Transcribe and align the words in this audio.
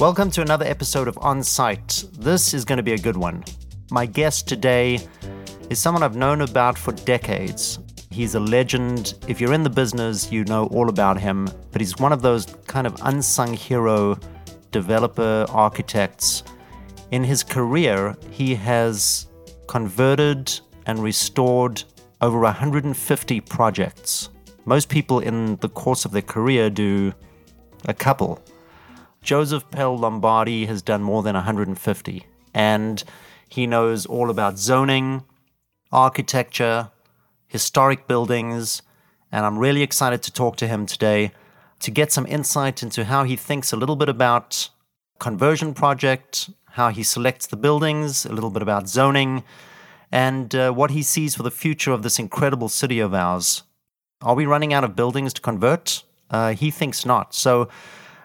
Welcome 0.00 0.32
to 0.32 0.42
another 0.42 0.64
episode 0.64 1.06
of 1.06 1.16
On 1.18 1.40
Site. 1.40 2.02
This 2.14 2.52
is 2.52 2.64
going 2.64 2.78
to 2.78 2.82
be 2.82 2.94
a 2.94 2.98
good 2.98 3.16
one. 3.16 3.44
My 3.92 4.06
guest 4.06 4.48
today 4.48 4.98
is 5.70 5.78
someone 5.78 6.02
I've 6.02 6.16
known 6.16 6.40
about 6.40 6.76
for 6.76 6.90
decades. 6.90 7.78
He's 8.10 8.34
a 8.34 8.40
legend. 8.40 9.14
If 9.28 9.40
you're 9.40 9.52
in 9.52 9.62
the 9.62 9.70
business, 9.70 10.32
you 10.32 10.42
know 10.46 10.66
all 10.72 10.88
about 10.88 11.20
him, 11.20 11.48
but 11.70 11.80
he's 11.80 11.96
one 11.96 12.12
of 12.12 12.22
those 12.22 12.46
kind 12.66 12.88
of 12.88 13.00
unsung 13.02 13.54
hero 13.54 14.18
developer 14.72 15.46
architects. 15.50 16.42
In 17.12 17.22
his 17.22 17.44
career, 17.44 18.16
he 18.32 18.56
has 18.56 19.28
converted 19.68 20.58
and 20.86 20.98
restored 20.98 21.84
over 22.20 22.40
150 22.40 23.40
projects. 23.42 24.28
Most 24.64 24.88
people 24.88 25.20
in 25.20 25.54
the 25.58 25.68
course 25.68 26.04
of 26.04 26.10
their 26.10 26.22
career 26.22 26.68
do 26.68 27.12
a 27.84 27.94
couple. 27.94 28.42
Joseph 29.24 29.70
Pell 29.70 29.96
Lombardi 29.96 30.66
has 30.66 30.82
done 30.82 31.02
more 31.02 31.22
than 31.22 31.34
150, 31.34 32.26
and 32.52 33.04
he 33.48 33.66
knows 33.66 34.04
all 34.04 34.28
about 34.28 34.58
zoning, 34.58 35.24
architecture, 35.90 36.90
historic 37.46 38.06
buildings, 38.06 38.82
and 39.32 39.46
I'm 39.46 39.58
really 39.58 39.80
excited 39.80 40.22
to 40.24 40.32
talk 40.32 40.56
to 40.56 40.66
him 40.66 40.84
today 40.84 41.32
to 41.80 41.90
get 41.90 42.12
some 42.12 42.26
insight 42.26 42.82
into 42.82 43.04
how 43.04 43.24
he 43.24 43.34
thinks 43.34 43.72
a 43.72 43.78
little 43.78 43.96
bit 43.96 44.10
about 44.10 44.68
conversion 45.18 45.72
project, 45.72 46.50
how 46.72 46.90
he 46.90 47.02
selects 47.02 47.46
the 47.46 47.56
buildings, 47.56 48.26
a 48.26 48.32
little 48.32 48.50
bit 48.50 48.60
about 48.60 48.90
zoning, 48.90 49.42
and 50.12 50.54
uh, 50.54 50.70
what 50.70 50.90
he 50.90 51.02
sees 51.02 51.34
for 51.34 51.42
the 51.42 51.50
future 51.50 51.92
of 51.92 52.02
this 52.02 52.18
incredible 52.18 52.68
city 52.68 53.00
of 53.00 53.14
ours. 53.14 53.62
Are 54.20 54.34
we 54.34 54.44
running 54.44 54.74
out 54.74 54.84
of 54.84 54.94
buildings 54.94 55.32
to 55.32 55.40
convert? 55.40 56.04
Uh, 56.28 56.52
he 56.52 56.70
thinks 56.70 57.06
not. 57.06 57.34
So 57.34 57.70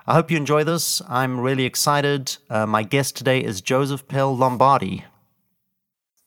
I 0.09 0.15
hope 0.15 0.31
you 0.31 0.37
enjoy 0.37 0.63
this. 0.63 1.03
I'm 1.07 1.39
really 1.39 1.65
excited. 1.65 2.35
Uh, 2.49 2.65
my 2.65 2.81
guest 2.81 3.15
today 3.15 3.43
is 3.43 3.61
Joseph 3.61 4.07
Pell 4.07 4.35
Lombardi. 4.35 5.05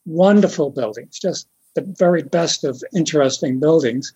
Wonderful 0.06 0.70
buildings, 0.70 1.18
just 1.18 1.48
the 1.74 1.84
very 1.98 2.22
best 2.22 2.62
of 2.62 2.80
interesting 2.94 3.58
buildings. 3.58 4.14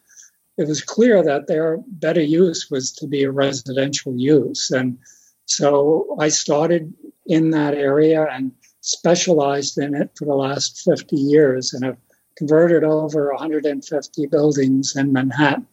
It 0.56 0.68
was 0.68 0.84
clear 0.84 1.20
that 1.24 1.48
their 1.48 1.78
better 1.88 2.22
use 2.22 2.70
was 2.70 2.92
to 2.92 3.08
be 3.08 3.24
a 3.24 3.32
residential 3.32 4.16
use. 4.16 4.70
And 4.70 4.98
so 5.46 6.16
I 6.20 6.28
started 6.28 6.94
in 7.26 7.50
that 7.50 7.74
area 7.74 8.24
and 8.30 8.52
specialized 8.82 9.78
in 9.78 9.96
it 9.96 10.10
for 10.16 10.26
the 10.26 10.36
last 10.36 10.80
50 10.84 11.16
years 11.16 11.72
and 11.72 11.84
have 11.84 11.98
converted 12.36 12.84
over 12.84 13.32
150 13.32 14.26
buildings 14.26 14.94
in 14.94 15.12
Manhattan 15.12 15.66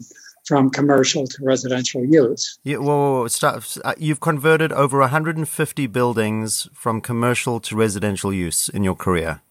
from 0.46 0.70
commercial 0.70 1.26
to 1.26 1.44
residential 1.44 2.04
use. 2.04 2.60
Yeah, 2.64 2.78
whoa, 2.78 3.22
whoa, 3.22 3.28
stop. 3.28 3.64
Uh, 3.84 3.94
you've 3.98 4.20
converted 4.20 4.72
over 4.72 5.00
150 5.00 5.88
buildings 5.88 6.68
from 6.74 7.02
commercial 7.02 7.60
to 7.62 7.76
residential 7.76 8.34
use 8.34 8.70
in 8.70 8.84
your 8.84 8.96
career. 8.96 9.42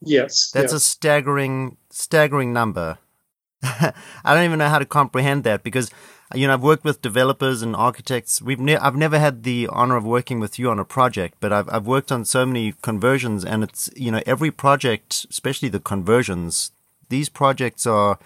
Yes, 0.00 0.50
that's 0.52 0.72
yes. 0.72 0.72
a 0.72 0.80
staggering, 0.80 1.76
staggering 1.90 2.52
number. 2.52 2.98
I 3.62 3.92
don't 4.24 4.44
even 4.44 4.58
know 4.58 4.68
how 4.68 4.80
to 4.80 4.84
comprehend 4.84 5.44
that 5.44 5.62
because 5.62 5.90
you 6.34 6.48
know 6.48 6.54
I've 6.54 6.62
worked 6.62 6.84
with 6.84 7.02
developers 7.02 7.62
and 7.62 7.76
architects. 7.76 8.42
We've 8.42 8.58
ne- 8.58 8.76
I've 8.76 8.96
never 8.96 9.20
had 9.20 9.44
the 9.44 9.68
honor 9.70 9.96
of 9.96 10.04
working 10.04 10.40
with 10.40 10.58
you 10.58 10.68
on 10.70 10.80
a 10.80 10.84
project, 10.84 11.36
but 11.38 11.52
I've 11.52 11.68
I've 11.70 11.86
worked 11.86 12.10
on 12.10 12.24
so 12.24 12.44
many 12.44 12.74
conversions, 12.82 13.44
and 13.44 13.62
it's 13.62 13.88
you 13.94 14.10
know 14.10 14.22
every 14.26 14.50
project, 14.50 15.26
especially 15.30 15.68
the 15.68 15.78
conversions. 15.78 16.72
These 17.08 17.28
projects 17.28 17.86
are 17.86 18.18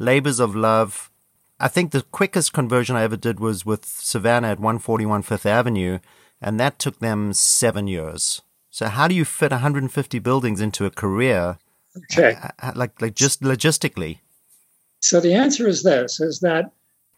labors 0.00 0.40
of 0.40 0.56
love 0.56 1.09
I 1.62 1.68
think 1.68 1.90
the 1.90 2.02
quickest 2.02 2.54
conversion 2.54 2.96
I 2.96 3.02
ever 3.02 3.18
did 3.18 3.38
was 3.38 3.66
with 3.66 3.84
Savanna 3.84 4.48
at 4.48 4.58
141 4.58 5.20
Fifth 5.22 5.44
Avenue, 5.44 5.98
and 6.40 6.58
that 6.58 6.78
took 6.78 7.00
them 7.00 7.34
seven 7.34 7.86
years. 7.86 8.40
So 8.70 8.86
how 8.86 9.06
do 9.08 9.14
you 9.14 9.26
fit 9.26 9.50
150 9.50 10.18
buildings 10.20 10.62
into 10.62 10.86
a 10.86 10.90
career? 10.90 11.58
Okay. 11.94 12.34
Uh, 12.42 12.46
uh, 12.46 12.50
uh, 12.62 12.72
like, 12.74 13.02
like 13.02 13.14
just 13.14 13.42
logistically. 13.42 14.20
So 15.00 15.20
the 15.20 15.34
answer 15.34 15.68
is 15.68 15.82
this: 15.82 16.18
is 16.18 16.40
that 16.40 16.72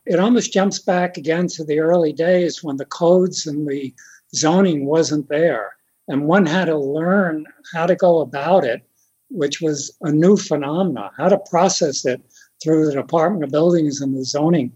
it 0.06 0.18
almost 0.18 0.52
jumps 0.52 0.80
back 0.80 1.16
again 1.16 1.46
to 1.48 1.64
the 1.64 1.78
early 1.78 2.12
days 2.12 2.64
when 2.64 2.78
the 2.78 2.84
codes 2.84 3.46
and 3.46 3.68
the 3.68 3.94
zoning 4.34 4.86
wasn't 4.86 5.28
there, 5.28 5.76
and 6.08 6.26
one 6.26 6.46
had 6.46 6.64
to 6.64 6.76
learn 6.76 7.46
how 7.72 7.86
to 7.86 7.94
go 7.94 8.20
about 8.20 8.64
it, 8.64 8.82
which 9.30 9.60
was 9.60 9.96
a 10.00 10.10
new 10.10 10.36
phenomenon, 10.36 11.10
how 11.16 11.28
to 11.28 11.38
process 11.38 12.04
it 12.04 12.20
through 12.62 12.86
the 12.86 12.92
Department 12.92 13.44
of 13.44 13.50
Buildings 13.50 14.00
and 14.00 14.16
the 14.16 14.24
Zoning 14.24 14.72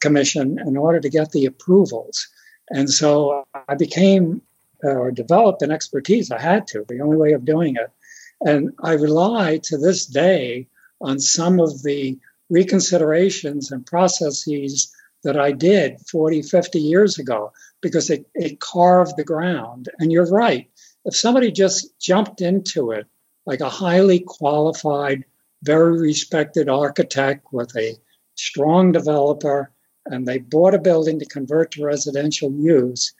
Commission 0.00 0.58
in 0.66 0.76
order 0.76 1.00
to 1.00 1.08
get 1.08 1.32
the 1.32 1.46
approvals. 1.46 2.28
And 2.70 2.88
so 2.88 3.44
I 3.68 3.74
became 3.74 4.42
uh, 4.82 4.88
or 4.88 5.10
developed 5.10 5.62
an 5.62 5.70
expertise. 5.70 6.30
I 6.30 6.40
had 6.40 6.66
to, 6.68 6.84
the 6.88 7.00
only 7.00 7.16
way 7.16 7.32
of 7.32 7.44
doing 7.44 7.76
it. 7.76 7.90
And 8.40 8.72
I 8.82 8.92
rely 8.92 9.60
to 9.64 9.76
this 9.76 10.06
day 10.06 10.68
on 11.00 11.18
some 11.18 11.60
of 11.60 11.82
the 11.82 12.18
reconsiderations 12.50 13.70
and 13.70 13.84
processes 13.84 14.90
that 15.22 15.38
I 15.38 15.52
did 15.52 16.00
40, 16.10 16.42
50 16.42 16.80
years 16.80 17.18
ago 17.18 17.52
because 17.82 18.08
it, 18.08 18.26
it 18.34 18.60
carved 18.60 19.16
the 19.16 19.24
ground. 19.24 19.88
And 19.98 20.10
you're 20.10 20.30
right. 20.30 20.70
If 21.04 21.14
somebody 21.14 21.52
just 21.52 21.98
jumped 22.00 22.40
into 22.40 22.92
it 22.92 23.06
like 23.46 23.60
a 23.60 23.68
highly 23.68 24.20
qualified 24.20 25.24
very 25.62 25.98
respected 25.98 26.68
architect 26.68 27.46
with 27.52 27.74
a 27.76 27.96
strong 28.34 28.92
developer, 28.92 29.70
and 30.06 30.26
they 30.26 30.38
bought 30.38 30.74
a 30.74 30.78
building 30.78 31.18
to 31.18 31.26
convert 31.26 31.72
to 31.72 31.84
residential 31.84 32.50
use, 32.52 33.12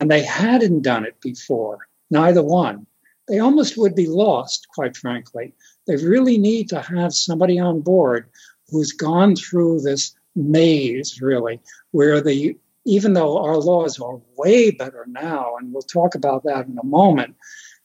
and 0.00 0.10
they 0.10 0.22
hadn't 0.22 0.82
done 0.82 1.04
it 1.04 1.20
before, 1.20 1.78
neither 2.10 2.42
one. 2.42 2.86
They 3.28 3.38
almost 3.38 3.76
would 3.76 3.94
be 3.94 4.06
lost, 4.06 4.66
quite 4.74 4.96
frankly. 4.96 5.52
They 5.86 5.96
really 5.96 6.38
need 6.38 6.68
to 6.70 6.80
have 6.80 7.12
somebody 7.12 7.58
on 7.58 7.80
board 7.80 8.28
who's 8.68 8.92
gone 8.92 9.36
through 9.36 9.80
this 9.80 10.14
maze, 10.34 11.20
really, 11.20 11.60
where 11.90 12.20
the 12.20 12.56
even 12.84 13.14
though 13.14 13.42
our 13.42 13.56
laws 13.56 13.98
are 13.98 14.20
way 14.36 14.70
better 14.70 15.04
now, 15.08 15.56
and 15.56 15.72
we'll 15.72 15.82
talk 15.82 16.14
about 16.14 16.44
that 16.44 16.66
in 16.66 16.78
a 16.78 16.86
moment, 16.86 17.34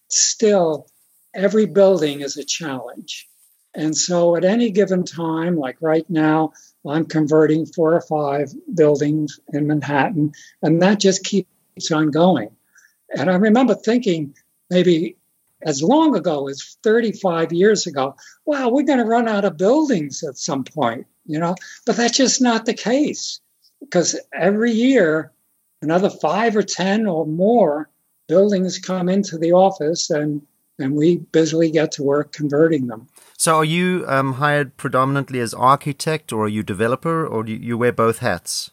still 0.09 0.87
every 1.33 1.65
building 1.65 2.21
is 2.21 2.37
a 2.37 2.43
challenge. 2.43 3.27
And 3.73 3.95
so 3.95 4.35
at 4.35 4.43
any 4.43 4.69
given 4.71 5.05
time, 5.05 5.55
like 5.55 5.77
right 5.81 6.07
now, 6.09 6.53
I'm 6.87 7.05
converting 7.05 7.65
four 7.65 7.93
or 7.93 8.01
five 8.01 8.51
buildings 8.73 9.39
in 9.53 9.67
Manhattan, 9.67 10.33
and 10.61 10.81
that 10.81 10.99
just 10.99 11.23
keeps 11.23 11.91
on 11.91 12.11
going. 12.11 12.49
And 13.15 13.29
I 13.29 13.35
remember 13.35 13.75
thinking 13.75 14.35
maybe 14.69 15.15
as 15.63 15.83
long 15.83 16.15
ago 16.15 16.47
as 16.47 16.77
35 16.83 17.53
years 17.53 17.87
ago, 17.87 18.15
wow, 18.45 18.69
we're 18.69 18.83
going 18.83 18.99
to 18.99 19.05
run 19.05 19.27
out 19.27 19.45
of 19.45 19.57
buildings 19.57 20.23
at 20.23 20.37
some 20.37 20.63
point, 20.63 21.05
you 21.25 21.39
know? 21.39 21.55
But 21.85 21.97
that's 21.97 22.17
just 22.17 22.41
not 22.41 22.65
the 22.65 22.73
case 22.73 23.39
because 23.79 24.19
every 24.33 24.71
year, 24.71 25.31
another 25.81 26.09
five 26.09 26.55
or 26.55 26.63
10 26.63 27.07
or 27.07 27.25
more 27.25 27.89
buildings 28.27 28.79
come 28.79 29.09
into 29.09 29.37
the 29.37 29.51
office 29.51 30.09
and, 30.09 30.41
and 30.79 30.95
we 30.95 31.17
busily 31.17 31.69
get 31.69 31.91
to 31.93 32.03
work 32.03 32.31
converting 32.31 32.87
them. 32.87 33.07
So, 33.43 33.55
are 33.55 33.65
you 33.65 34.05
um, 34.07 34.33
hired 34.33 34.77
predominantly 34.77 35.39
as 35.39 35.51
architect, 35.51 36.31
or 36.31 36.45
are 36.45 36.47
you 36.47 36.61
developer, 36.61 37.25
or 37.25 37.43
do 37.43 37.51
you 37.51 37.75
wear 37.75 37.91
both 37.91 38.19
hats? 38.19 38.69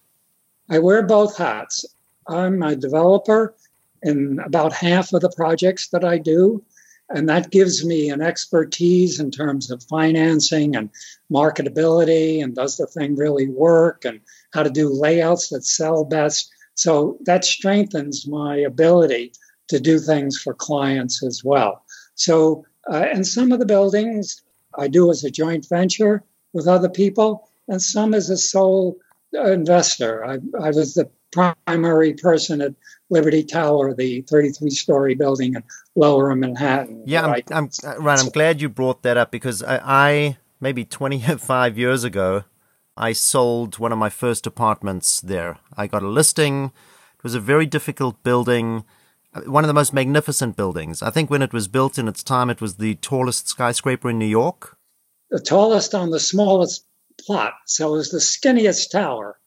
I 0.69 0.79
wear 0.79 1.03
both 1.07 1.39
hats. 1.39 1.87
I'm 2.27 2.63
a 2.63 2.77
developer 2.77 3.55
in 4.03 4.39
about 4.45 4.75
half 4.75 5.15
of 5.15 5.23
the 5.23 5.33
projects 5.35 5.89
that 5.89 6.05
I 6.05 6.19
do, 6.19 6.63
and 7.09 7.31
that 7.31 7.51
gives 7.51 7.83
me 7.83 8.11
an 8.11 8.21
expertise 8.21 9.19
in 9.19 9.31
terms 9.31 9.71
of 9.71 9.83
financing 9.85 10.77
and 10.77 10.91
marketability, 11.33 12.45
and 12.45 12.55
does 12.55 12.77
the 12.77 12.87
thing 12.87 13.17
really 13.17 13.49
work, 13.49 14.05
and 14.05 14.21
how 14.53 14.65
to 14.65 14.71
do 14.71 14.93
layouts 14.93 15.49
that 15.49 15.65
sell 15.65 16.05
best. 16.05 16.53
So 16.75 17.17
that 17.23 17.47
strengthens 17.47 18.27
my 18.27 18.59
ability 18.59 19.33
to 19.69 19.81
do 19.81 19.99
things 19.99 20.39
for 20.39 20.53
clients 20.53 21.23
as 21.23 21.43
well. 21.43 21.87
So, 22.17 22.67
uh, 22.87 23.07
and 23.11 23.27
some 23.27 23.51
of 23.51 23.61
the 23.61 23.65
buildings 23.65 24.43
I 24.79 24.89
do 24.89 25.11
as 25.11 25.25
a 25.25 25.31
joint 25.31 25.67
venture 25.69 26.23
with 26.53 26.67
other 26.67 26.89
people, 26.89 27.49
and 27.69 27.83
some 27.83 28.15
as 28.15 28.31
a 28.31 28.37
sole 28.39 28.97
investor. 29.33 30.25
I, 30.25 30.39
I 30.59 30.71
was 30.71 30.95
the 30.95 31.11
primary 31.33 32.15
person 32.15 32.61
at 32.61 32.75
Liberty 33.11 33.43
Tower, 33.43 33.95
the 33.95 34.23
33 34.23 34.71
story 34.71 35.15
building 35.15 35.55
in 35.55 35.63
lower 35.95 36.35
Manhattan. 36.35 37.03
Yeah, 37.07 37.27
I'm, 37.27 37.43
I'm, 37.51 37.71
uh, 37.85 37.99
right. 37.99 38.19
I'm 38.19 38.31
glad 38.31 38.61
you 38.61 38.69
brought 38.69 39.03
that 39.03 39.17
up 39.17 39.31
because 39.31 39.63
I, 39.63 39.81
I, 39.85 40.39
maybe 40.61 40.85
25 40.85 41.79
years 41.79 42.05
ago, 42.05 42.45
I 42.97 43.13
sold 43.13 43.79
one 43.79 43.93
of 43.93 43.99
my 43.99 44.09
first 44.09 44.47
apartments 44.47 45.21
there. 45.21 45.59
I 45.77 45.87
got 45.87 46.03
a 46.03 46.09
listing. 46.09 46.73
It 47.17 47.23
was 47.23 47.35
a 47.35 47.41
very 47.41 47.67
difficult 47.67 48.23
building, 48.23 48.85
one 49.47 49.65
of 49.65 49.69
the 49.69 49.75
most 49.75 49.93
magnificent 49.93 50.57
buildings. 50.57 51.03
I 51.03 51.11
think 51.11 51.31
when 51.31 51.43
it 51.43 51.53
was 51.53 51.69
built 51.69 51.99
in 51.99 52.09
its 52.09 52.23
time, 52.23 52.51
it 52.51 52.61
was 52.61 52.77
the 52.77 52.95
tallest 52.97 53.49
skyscraper 53.49 54.11
in 54.11 54.19
New 54.19 54.27
York 54.27 54.79
the 55.31 55.41
tallest 55.41 55.95
on 55.95 56.11
the 56.11 56.21
smallest 56.21 56.85
plot. 57.25 57.55
So 57.67 57.95
it 57.95 57.99
was 57.99 58.11
the 58.11 58.19
skinniest 58.19 58.91
tower. 58.91 59.39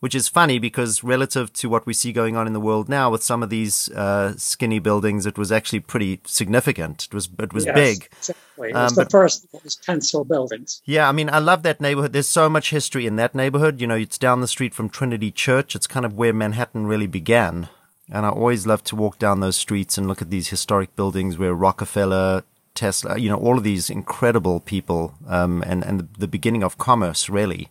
which 0.00 0.14
is 0.14 0.28
funny 0.28 0.58
because 0.58 1.02
relative 1.02 1.50
to 1.50 1.66
what 1.66 1.86
we 1.86 1.94
see 1.94 2.12
going 2.12 2.36
on 2.36 2.46
in 2.46 2.52
the 2.52 2.60
world 2.60 2.90
now 2.90 3.10
with 3.10 3.22
some 3.22 3.42
of 3.42 3.48
these 3.48 3.88
uh, 3.92 4.34
skinny 4.36 4.78
buildings, 4.78 5.24
it 5.24 5.38
was 5.38 5.50
actually 5.50 5.80
pretty 5.80 6.20
significant. 6.26 7.06
It 7.06 7.14
was 7.14 7.28
it 7.38 7.54
was 7.54 7.64
yes, 7.64 7.74
big. 7.74 8.08
Exactly. 8.18 8.68
It 8.68 8.74
was 8.74 8.92
um, 8.92 8.96
the 8.96 9.02
but, 9.04 9.10
first 9.10 9.44
of 9.44 9.62
those 9.62 9.76
pencil 9.76 10.24
buildings. 10.26 10.82
Yeah, 10.84 11.08
I 11.08 11.12
mean, 11.12 11.30
I 11.30 11.38
love 11.38 11.62
that 11.62 11.80
neighborhood. 11.80 12.12
There's 12.12 12.28
so 12.28 12.50
much 12.50 12.68
history 12.68 13.06
in 13.06 13.16
that 13.16 13.34
neighborhood. 13.34 13.80
You 13.80 13.86
know, 13.86 13.96
it's 13.96 14.18
down 14.18 14.42
the 14.42 14.48
street 14.48 14.74
from 14.74 14.90
Trinity 14.90 15.30
Church. 15.30 15.74
It's 15.74 15.86
kind 15.86 16.04
of 16.04 16.12
where 16.12 16.34
Manhattan 16.34 16.86
really 16.86 17.06
began. 17.06 17.70
And 18.10 18.26
I 18.26 18.28
always 18.28 18.66
love 18.66 18.84
to 18.84 18.96
walk 18.96 19.18
down 19.18 19.40
those 19.40 19.56
streets 19.56 19.96
and 19.96 20.06
look 20.06 20.20
at 20.20 20.30
these 20.30 20.48
historic 20.48 20.94
buildings 20.94 21.38
where 21.38 21.54
Rockefeller, 21.54 22.44
Tesla, 22.74 23.18
you 23.18 23.28
know, 23.28 23.36
all 23.36 23.56
of 23.56 23.64
these 23.64 23.88
incredible 23.88 24.60
people, 24.60 25.14
um, 25.26 25.62
and, 25.66 25.82
and 25.84 26.08
the 26.18 26.28
beginning 26.28 26.62
of 26.62 26.76
commerce, 26.76 27.28
really. 27.28 27.70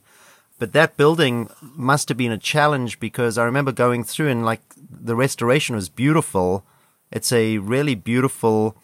But 0.60 0.74
that 0.74 0.98
building 0.98 1.50
must 1.62 2.10
have 2.10 2.18
been 2.18 2.32
a 2.32 2.38
challenge 2.38 3.00
because 3.00 3.38
I 3.38 3.44
remember 3.44 3.72
going 3.72 4.04
through 4.04 4.30
and 4.30 4.46
like 4.46 4.62
the 4.78 5.16
restoration 5.16 5.76
was 5.76 5.90
beautiful. 5.90 6.64
It's 7.12 7.32
a 7.32 7.58
really 7.58 7.96
beautiful 7.96 8.78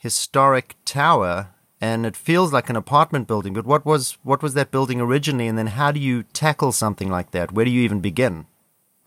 historic 0.00 0.74
tower 0.84 1.48
and 1.80 2.04
it 2.04 2.16
feels 2.16 2.52
like 2.52 2.68
an 2.68 2.76
apartment 2.76 3.28
building. 3.28 3.54
But 3.54 3.64
what 3.64 3.86
was 3.86 4.18
what 4.22 4.42
was 4.42 4.54
that 4.54 4.70
building 4.70 5.00
originally 5.00 5.46
and 5.46 5.56
then 5.56 5.68
how 5.68 5.92
do 5.92 6.00
you 6.00 6.24
tackle 6.24 6.72
something 6.72 7.08
like 7.08 7.30
that? 7.30 7.52
Where 7.52 7.64
do 7.64 7.70
you 7.70 7.82
even 7.82 8.00
begin? 8.00 8.46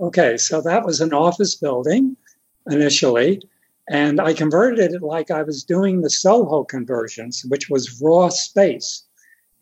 Okay, 0.03 0.35
so 0.35 0.59
that 0.59 0.85
was 0.85 1.00
an 1.00 1.13
office 1.13 1.55
building 1.55 2.17
initially. 2.69 3.41
And 3.88 4.19
I 4.19 4.33
converted 4.33 4.94
it 4.94 5.01
like 5.01 5.31
I 5.31 5.44
was 5.44 5.63
doing 5.63 6.01
the 6.01 6.09
Soho 6.09 6.65
conversions, 6.65 7.45
which 7.45 7.69
was 7.69 8.01
raw 8.01 8.27
space. 8.27 9.03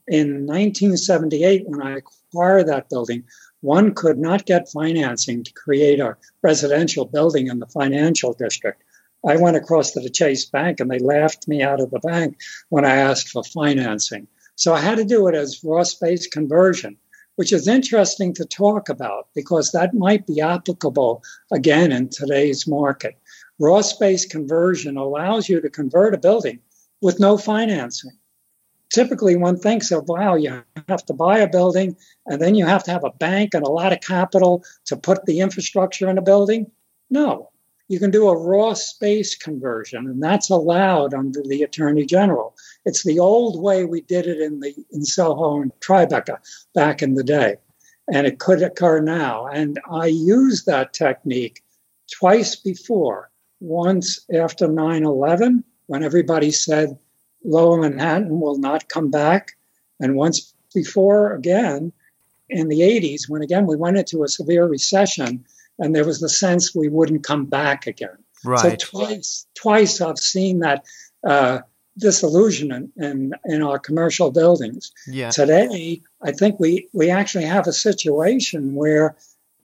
In 0.07 0.47
1978, 0.47 1.67
when 1.67 1.83
I 1.83 1.97
acquired 1.97 2.67
that 2.67 2.89
building, 2.89 3.23
one 3.59 3.93
could 3.93 4.17
not 4.17 4.47
get 4.47 4.67
financing 4.67 5.43
to 5.43 5.53
create 5.53 5.99
a 5.99 6.17
residential 6.41 7.05
building 7.05 7.45
in 7.45 7.59
the 7.59 7.67
financial 7.67 8.33
district. 8.33 8.81
I 9.23 9.37
went 9.37 9.57
across 9.57 9.91
to 9.91 9.99
the 9.99 10.09
Chase 10.09 10.45
Bank 10.45 10.79
and 10.79 10.89
they 10.89 10.97
laughed 10.97 11.47
me 11.47 11.61
out 11.61 11.81
of 11.81 11.91
the 11.91 11.99
bank 11.99 12.39
when 12.69 12.83
I 12.83 12.95
asked 12.95 13.29
for 13.29 13.43
financing. 13.43 14.27
So 14.55 14.73
I 14.73 14.79
had 14.79 14.97
to 14.97 15.05
do 15.05 15.27
it 15.27 15.35
as 15.35 15.63
raw 15.63 15.83
space 15.83 16.25
conversion, 16.25 16.97
which 17.35 17.53
is 17.53 17.67
interesting 17.67 18.33
to 18.33 18.45
talk 18.45 18.89
about 18.89 19.27
because 19.33 19.71
that 19.71 19.93
might 19.93 20.27
be 20.27 20.41
applicable 20.41 21.23
again 21.51 21.91
in 21.91 22.09
today's 22.09 22.67
market. 22.67 23.17
Raw 23.59 23.81
space 23.81 24.25
conversion 24.25 24.97
allows 24.97 25.49
you 25.49 25.61
to 25.61 25.69
convert 25.69 26.13
a 26.13 26.17
building 26.17 26.59
with 27.01 27.19
no 27.19 27.37
financing 27.37 28.11
typically 28.91 29.35
one 29.35 29.57
thinks 29.57 29.91
of, 29.91 30.07
wow, 30.07 30.35
you 30.35 30.63
have 30.87 31.05
to 31.05 31.13
buy 31.13 31.39
a 31.39 31.49
building 31.49 31.95
and 32.27 32.41
then 32.41 32.55
you 32.55 32.65
have 32.65 32.83
to 32.83 32.91
have 32.91 33.03
a 33.03 33.11
bank 33.11 33.53
and 33.53 33.65
a 33.65 33.71
lot 33.71 33.93
of 33.93 34.01
capital 34.01 34.63
to 34.85 34.97
put 34.97 35.25
the 35.25 35.39
infrastructure 35.39 36.09
in 36.09 36.17
a 36.17 36.21
building. 36.21 36.69
No, 37.09 37.50
you 37.91 37.99
can 37.99 38.09
do 38.09 38.29
a 38.29 38.37
raw 38.37 38.73
space 38.73 39.35
conversion, 39.35 40.07
and 40.07 40.23
that's 40.23 40.49
allowed 40.49 41.13
under 41.13 41.43
the 41.43 41.61
Attorney 41.61 42.05
General. 42.05 42.55
It's 42.85 43.03
the 43.03 43.19
old 43.19 43.61
way 43.61 43.83
we 43.83 43.99
did 43.99 44.27
it 44.27 44.39
in 44.39 44.61
the 44.61 44.73
in 44.93 45.03
Soho 45.03 45.61
and 45.61 45.73
Tribeca 45.81 46.37
back 46.73 47.01
in 47.01 47.15
the 47.15 47.23
day, 47.23 47.57
and 48.07 48.25
it 48.25 48.39
could 48.39 48.63
occur 48.63 49.01
now. 49.01 49.45
And 49.45 49.77
I 49.91 50.05
used 50.05 50.65
that 50.67 50.93
technique 50.93 51.63
twice 52.09 52.55
before. 52.55 53.29
Once 53.59 54.25
after 54.33 54.69
9/11, 54.69 55.61
when 55.87 56.01
everybody 56.01 56.49
said 56.49 56.97
Lower 57.43 57.77
Manhattan 57.81 58.39
will 58.39 58.57
not 58.57 58.87
come 58.87 59.11
back. 59.11 59.51
And 59.99 60.15
once 60.15 60.53
before, 60.73 61.33
again, 61.33 61.91
in 62.49 62.69
the 62.69 62.83
80s, 62.83 63.27
when 63.27 63.41
again 63.41 63.65
we 63.67 63.75
went 63.75 63.97
into 63.97 64.23
a 64.23 64.29
severe 64.29 64.65
recession 64.65 65.43
and 65.81 65.95
there 65.95 66.05
was 66.05 66.19
the 66.21 66.29
sense 66.29 66.73
we 66.73 66.87
wouldn't 66.87 67.23
come 67.23 67.45
back 67.45 67.87
again. 67.87 68.17
Right. 68.45 68.59
So 68.59 68.75
twice, 68.89 69.47
twice 69.55 69.99
I've 69.99 70.19
seen 70.19 70.59
that 70.59 70.85
uh, 71.27 71.59
disillusionment 71.97 72.91
in, 72.95 73.33
in 73.45 73.61
our 73.63 73.79
commercial 73.79 74.31
buildings. 74.31 74.91
Yeah. 75.07 75.31
Today, 75.31 76.01
I 76.21 76.31
think 76.31 76.59
we, 76.59 76.87
we 76.93 77.09
actually 77.09 77.45
have 77.45 77.67
a 77.67 77.73
situation 77.73 78.75
where 78.75 79.17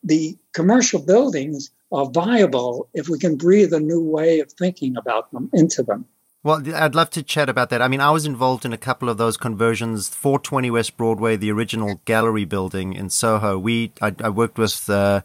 the 0.03 0.37
commercial 0.53 0.99
buildings 0.99 1.71
are 1.91 2.09
viable 2.09 2.89
if 2.93 3.07
we 3.07 3.19
can 3.19 3.37
breathe 3.37 3.73
a 3.73 3.79
new 3.79 4.01
way 4.01 4.39
of 4.39 4.51
thinking 4.51 4.97
about 4.97 5.31
them 5.31 5.49
into 5.53 5.83
them. 5.83 6.05
Well, 6.43 6.63
I'd 6.75 6.95
love 6.95 7.09
to 7.11 7.23
chat 7.23 7.49
about 7.49 7.69
that. 7.69 7.81
I 7.81 7.87
mean, 7.87 8.01
I 8.01 8.11
was 8.11 8.25
involved 8.25 8.63
in 8.65 8.73
a 8.73 8.77
couple 8.77 9.09
of 9.09 9.17
those 9.17 9.37
conversions. 9.37 10.09
420 10.09 10.71
West 10.71 10.97
Broadway, 10.97 11.35
the 11.35 11.51
original 11.51 12.01
gallery 12.05 12.45
building 12.45 12.93
in 12.93 13.09
Soho. 13.09 13.59
We, 13.59 13.91
I, 14.01 14.15
I 14.23 14.29
worked 14.29 14.57
with 14.57 14.89
uh, 14.89 15.21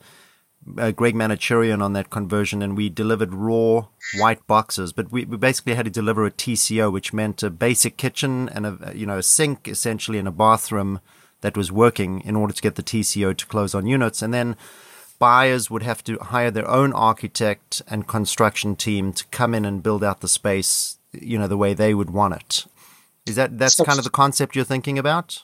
uh, 0.78 0.90
Greg 0.90 1.14
Manocherian 1.14 1.82
on 1.82 1.92
that 1.92 2.10
conversion, 2.10 2.62
and 2.62 2.76
we 2.76 2.88
delivered 2.88 3.34
raw 3.34 3.86
white 4.18 4.46
boxes. 4.46 4.92
But 4.92 5.10
we, 5.10 5.24
we 5.24 5.36
basically 5.36 5.74
had 5.74 5.84
to 5.86 5.90
deliver 5.90 6.24
a 6.24 6.30
TCO, 6.30 6.92
which 6.92 7.12
meant 7.12 7.42
a 7.42 7.50
basic 7.50 7.96
kitchen 7.96 8.48
and 8.48 8.66
a 8.66 8.92
you 8.94 9.06
know 9.06 9.18
a 9.18 9.22
sink 9.22 9.68
essentially 9.68 10.18
in 10.18 10.26
a 10.26 10.32
bathroom 10.32 11.00
that 11.40 11.56
was 11.56 11.72
working 11.72 12.20
in 12.20 12.36
order 12.36 12.52
to 12.52 12.62
get 12.62 12.76
the 12.76 12.82
TCO 12.82 13.36
to 13.36 13.46
close 13.46 13.74
on 13.74 13.86
units, 13.86 14.22
and 14.22 14.32
then 14.32 14.56
buyers 15.18 15.70
would 15.70 15.82
have 15.82 16.02
to 16.04 16.18
hire 16.18 16.50
their 16.50 16.68
own 16.68 16.92
architect 16.92 17.82
and 17.88 18.08
construction 18.08 18.74
team 18.74 19.12
to 19.12 19.24
come 19.26 19.54
in 19.54 19.64
and 19.64 19.82
build 19.82 20.02
out 20.02 20.20
the 20.20 20.28
space 20.28 20.98
you 21.12 21.38
know 21.38 21.46
the 21.46 21.56
way 21.56 21.74
they 21.74 21.94
would 21.94 22.10
want 22.10 22.34
it. 22.34 22.66
Is 23.26 23.36
that 23.36 23.58
that's 23.58 23.76
so, 23.76 23.84
kind 23.84 23.98
of 23.98 24.04
the 24.04 24.10
concept 24.10 24.56
you're 24.56 24.64
thinking 24.64 24.98
about? 24.98 25.42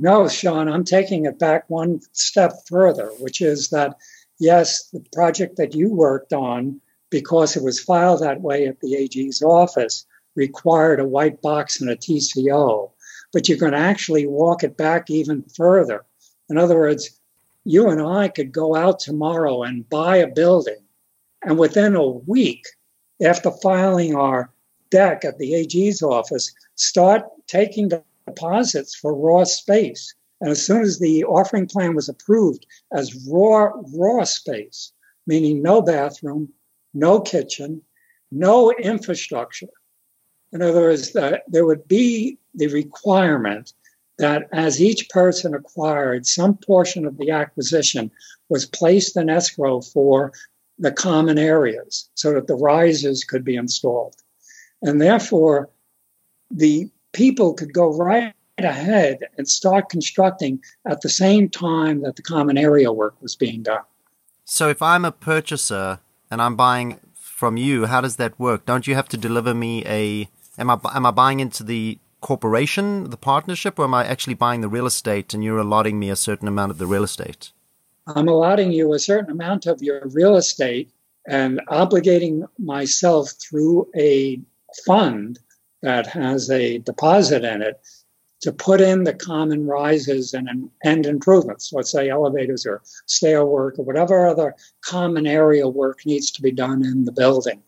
No, 0.00 0.28
Sean, 0.28 0.68
I'm 0.68 0.84
taking 0.84 1.24
it 1.26 1.38
back 1.38 1.64
one 1.68 2.00
step 2.12 2.52
further, 2.66 3.10
which 3.20 3.40
is 3.40 3.68
that 3.68 3.96
yes, 4.38 4.88
the 4.88 5.04
project 5.12 5.56
that 5.56 5.74
you 5.74 5.88
worked 5.90 6.32
on, 6.32 6.80
because 7.10 7.56
it 7.56 7.62
was 7.62 7.80
filed 7.80 8.20
that 8.20 8.40
way 8.40 8.66
at 8.66 8.80
the 8.80 8.94
AG's 8.96 9.42
office, 9.42 10.06
required 10.34 11.00
a 11.00 11.06
white 11.06 11.40
box 11.42 11.80
and 11.80 11.90
a 11.90 11.96
TCO, 11.96 12.90
but 13.32 13.48
you 13.48 13.56
can 13.56 13.74
actually 13.74 14.26
walk 14.26 14.64
it 14.64 14.76
back 14.76 15.10
even 15.10 15.42
further. 15.54 16.04
In 16.48 16.58
other 16.58 16.76
words, 16.76 17.20
you 17.64 17.88
and 17.88 18.02
I 18.02 18.28
could 18.28 18.52
go 18.52 18.74
out 18.74 18.98
tomorrow 18.98 19.62
and 19.62 19.88
buy 19.88 20.16
a 20.18 20.26
building, 20.26 20.82
and 21.42 21.58
within 21.58 21.94
a 21.94 22.06
week 22.06 22.64
after 23.22 23.50
filing 23.62 24.14
our 24.14 24.50
deck 24.90 25.24
at 25.24 25.38
the 25.38 25.54
AG's 25.54 26.02
office 26.02 26.52
start 26.74 27.22
taking 27.46 27.90
deposits 28.26 28.94
for 28.94 29.14
raw 29.14 29.44
space. 29.44 30.14
And 30.44 30.50
as 30.50 30.62
soon 30.62 30.82
as 30.82 30.98
the 30.98 31.24
offering 31.24 31.66
plan 31.66 31.94
was 31.94 32.10
approved 32.10 32.66
as 32.92 33.26
raw 33.26 33.72
raw 33.94 34.24
space, 34.24 34.92
meaning 35.26 35.62
no 35.62 35.80
bathroom, 35.80 36.52
no 36.92 37.18
kitchen, 37.18 37.80
no 38.30 38.70
infrastructure. 38.72 39.72
In 40.52 40.60
other 40.60 40.82
words, 40.82 41.12
that 41.12 41.44
there 41.48 41.64
would 41.64 41.88
be 41.88 42.36
the 42.54 42.66
requirement 42.66 43.72
that 44.18 44.46
as 44.52 44.82
each 44.82 45.08
person 45.08 45.54
acquired, 45.54 46.26
some 46.26 46.58
portion 46.58 47.06
of 47.06 47.16
the 47.16 47.30
acquisition 47.30 48.10
was 48.50 48.66
placed 48.66 49.16
in 49.16 49.30
escrow 49.30 49.80
for 49.80 50.34
the 50.78 50.92
common 50.92 51.38
areas 51.38 52.10
so 52.16 52.34
that 52.34 52.48
the 52.48 52.54
risers 52.54 53.24
could 53.24 53.46
be 53.46 53.56
installed. 53.56 54.16
And 54.82 55.00
therefore, 55.00 55.70
the 56.50 56.90
people 57.14 57.54
could 57.54 57.72
go 57.72 57.96
right 57.96 58.34
ahead 58.58 59.18
and 59.36 59.48
start 59.48 59.88
constructing 59.88 60.60
at 60.86 61.00
the 61.00 61.08
same 61.08 61.48
time 61.48 62.02
that 62.02 62.16
the 62.16 62.22
common 62.22 62.56
area 62.56 62.92
work 62.92 63.20
was 63.20 63.34
being 63.34 63.62
done. 63.62 63.82
So 64.44 64.68
if 64.68 64.82
I'm 64.82 65.04
a 65.04 65.10
purchaser 65.10 66.00
and 66.30 66.40
I'm 66.40 66.54
buying 66.54 67.00
from 67.14 67.56
you, 67.56 67.86
how 67.86 68.00
does 68.00 68.16
that 68.16 68.38
work? 68.38 68.66
Don't 68.66 68.86
you 68.86 68.94
have 68.94 69.08
to 69.08 69.16
deliver 69.16 69.54
me 69.54 69.84
a 69.86 70.28
am 70.58 70.70
I 70.70 70.78
am 70.94 71.06
I 71.06 71.10
buying 71.10 71.40
into 71.40 71.64
the 71.64 71.98
corporation, 72.20 73.10
the 73.10 73.16
partnership, 73.16 73.78
or 73.78 73.84
am 73.84 73.94
I 73.94 74.06
actually 74.06 74.34
buying 74.34 74.60
the 74.60 74.68
real 74.68 74.86
estate 74.86 75.34
and 75.34 75.42
you're 75.42 75.58
allotting 75.58 75.98
me 75.98 76.10
a 76.10 76.16
certain 76.16 76.48
amount 76.48 76.70
of 76.70 76.78
the 76.78 76.86
real 76.86 77.04
estate? 77.04 77.52
I'm 78.06 78.28
allotting 78.28 78.70
you 78.70 78.92
a 78.92 78.98
certain 78.98 79.30
amount 79.30 79.66
of 79.66 79.82
your 79.82 80.06
real 80.08 80.36
estate 80.36 80.90
and 81.26 81.60
obligating 81.68 82.46
myself 82.58 83.30
through 83.30 83.88
a 83.96 84.40
fund 84.86 85.38
that 85.82 86.06
has 86.06 86.50
a 86.50 86.78
deposit 86.78 87.44
in 87.44 87.62
it 87.62 87.80
to 88.44 88.52
put 88.52 88.78
in 88.78 89.04
the 89.04 89.14
common 89.14 89.66
rises 89.66 90.34
and 90.34 90.70
end 90.84 91.06
improvements, 91.06 91.72
let's 91.72 91.90
say 91.90 92.10
elevators 92.10 92.66
or 92.66 92.82
stair 93.06 93.46
work 93.46 93.78
or 93.78 93.86
whatever 93.86 94.28
other 94.28 94.54
common 94.82 95.26
area 95.26 95.66
work 95.66 96.04
needs 96.04 96.30
to 96.30 96.42
be 96.42 96.52
done 96.52 96.84
in 96.84 97.06
the 97.06 97.12
building. 97.12 97.62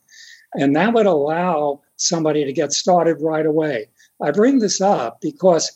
And 0.52 0.76
that 0.76 0.92
would 0.92 1.06
allow 1.06 1.80
somebody 1.96 2.44
to 2.44 2.52
get 2.52 2.74
started 2.74 3.22
right 3.22 3.46
away. 3.46 3.88
I 4.22 4.32
bring 4.32 4.58
this 4.58 4.82
up 4.82 5.22
because 5.22 5.72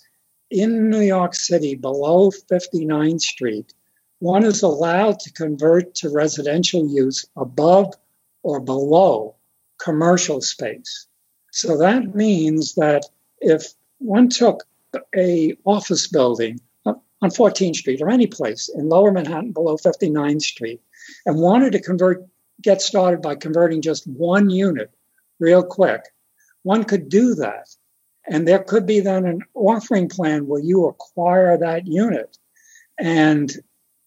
in 0.51 0.91
New 0.91 1.01
York 1.01 1.35
City, 1.35 1.77
below 1.77 2.31
59th 2.31 3.23
Street, 3.23 3.73
one 4.19 4.45
is 4.45 4.63
allowed 4.63 5.19
to 5.21 5.33
convert 5.33 5.95
to 5.95 6.11
residential 6.11 6.87
use 6.87 7.25
above 7.39 7.95
or 8.43 8.61
below 8.61 9.35
commercial 9.79 10.43
space. 10.43 11.07
So 11.53 11.79
that 11.79 12.15
means 12.15 12.75
that 12.75 13.07
if 13.41 13.73
one 13.97 14.29
took 14.29 14.67
a 15.17 15.57
office 15.65 16.07
building, 16.09 16.61
on 17.23 17.31
14th 17.31 17.77
Street 17.77 18.01
or 18.01 18.11
any 18.11 18.27
place 18.27 18.69
in 18.75 18.89
lower 18.89 19.13
Manhattan 19.13 19.53
below 19.53 19.77
59th 19.77 20.43
Street 20.43 20.81
and 21.27 21.39
wanted 21.39 21.73
to 21.73 21.81
convert, 21.81 22.25
get 22.63 22.81
started 22.81 23.21
by 23.21 23.35
converting 23.35 23.83
just 23.83 24.07
one 24.07 24.51
unit 24.51 24.91
real 25.39 25.63
quick, 25.63 26.03
one 26.63 26.85
could 26.85 27.09
do 27.09 27.35
that. 27.35 27.69
And 28.27 28.47
there 28.47 28.63
could 28.63 28.87
be 28.87 29.01
then 29.01 29.27
an 29.27 29.43
offering 29.55 30.09
plan 30.09 30.47
where 30.47 30.61
you 30.61 30.87
acquire 30.87 31.57
that 31.59 31.87
unit 31.87 32.39
and 32.99 33.53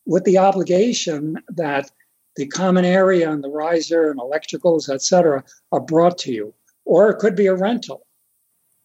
with 0.06 0.24
the 0.24 0.38
obligation 0.38 1.38
that 1.50 1.92
the 2.36 2.48
common 2.48 2.86
area 2.86 3.30
and 3.30 3.44
the 3.44 3.50
riser 3.50 4.10
and 4.10 4.20
electricals, 4.20 4.94
et 4.94 5.02
cetera, 5.02 5.44
are 5.72 5.80
brought 5.80 6.18
to 6.20 6.32
you. 6.32 6.54
Or 6.86 7.10
it 7.10 7.20
could 7.20 7.36
be 7.36 7.48
a 7.48 7.56
rental. 7.56 8.06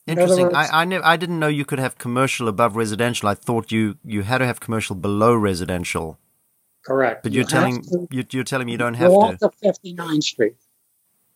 Interesting. 0.09 0.47
In 0.47 0.53
words, 0.53 0.71
I 0.71 0.83
I, 0.83 0.85
ne- 0.85 1.01
I 1.01 1.17
didn't 1.17 1.39
know 1.39 1.49
you 1.49 1.65
could 1.65 1.79
have 1.79 1.99
commercial 1.99 2.49
above 2.49 2.77
residential. 2.77 3.29
I 3.29 3.35
thought 3.35 3.71
you 3.71 3.97
you 4.05 4.23
had 4.23 4.39
to 4.39 4.47
have 4.47 4.61
commercial 4.61 4.97
below 4.97 5.35
residential. 5.35 6.19
Correct. 6.85 7.23
But 7.23 7.33
you're 7.33 7.43
you 7.43 7.49
telling 7.49 7.85
you, 8.11 8.25
you're 8.31 8.45
telling 8.45 8.67
me 8.67 8.73
you 8.73 8.79
don't 8.79 8.95
have 8.95 9.11
to. 9.11 9.37
to 9.41 9.51
59th 9.63 10.23
Street. 10.23 10.57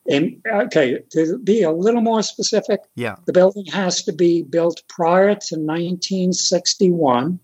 And 0.08 0.42
okay, 0.50 0.98
to 1.10 1.38
be 1.38 1.62
a 1.62 1.70
little 1.70 2.00
more 2.00 2.22
specific, 2.22 2.80
yeah, 2.96 3.16
the 3.26 3.32
building 3.32 3.66
has 3.66 4.02
to 4.04 4.12
be 4.12 4.42
built 4.42 4.82
prior 4.88 5.34
to 5.34 5.54
1961. 5.56 7.38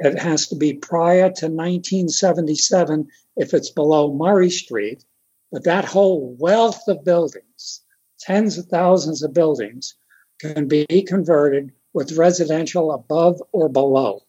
It 0.00 0.18
has 0.18 0.48
to 0.48 0.56
be 0.56 0.74
prior 0.74 1.30
to 1.30 1.46
1977 1.46 3.08
if 3.36 3.54
it's 3.54 3.70
below 3.70 4.12
Murray 4.12 4.50
Street. 4.50 5.04
But 5.52 5.64
that 5.64 5.84
whole 5.84 6.36
wealth 6.38 6.86
of 6.86 7.04
buildings, 7.04 7.80
tens 8.18 8.56
of 8.58 8.66
thousands 8.66 9.22
of 9.22 9.34
buildings, 9.34 9.94
can 10.40 10.68
be 10.68 10.86
converted 11.06 11.72
with 11.92 12.16
residential 12.16 12.92
above 12.92 13.42
or 13.52 13.68
below. 13.68 14.22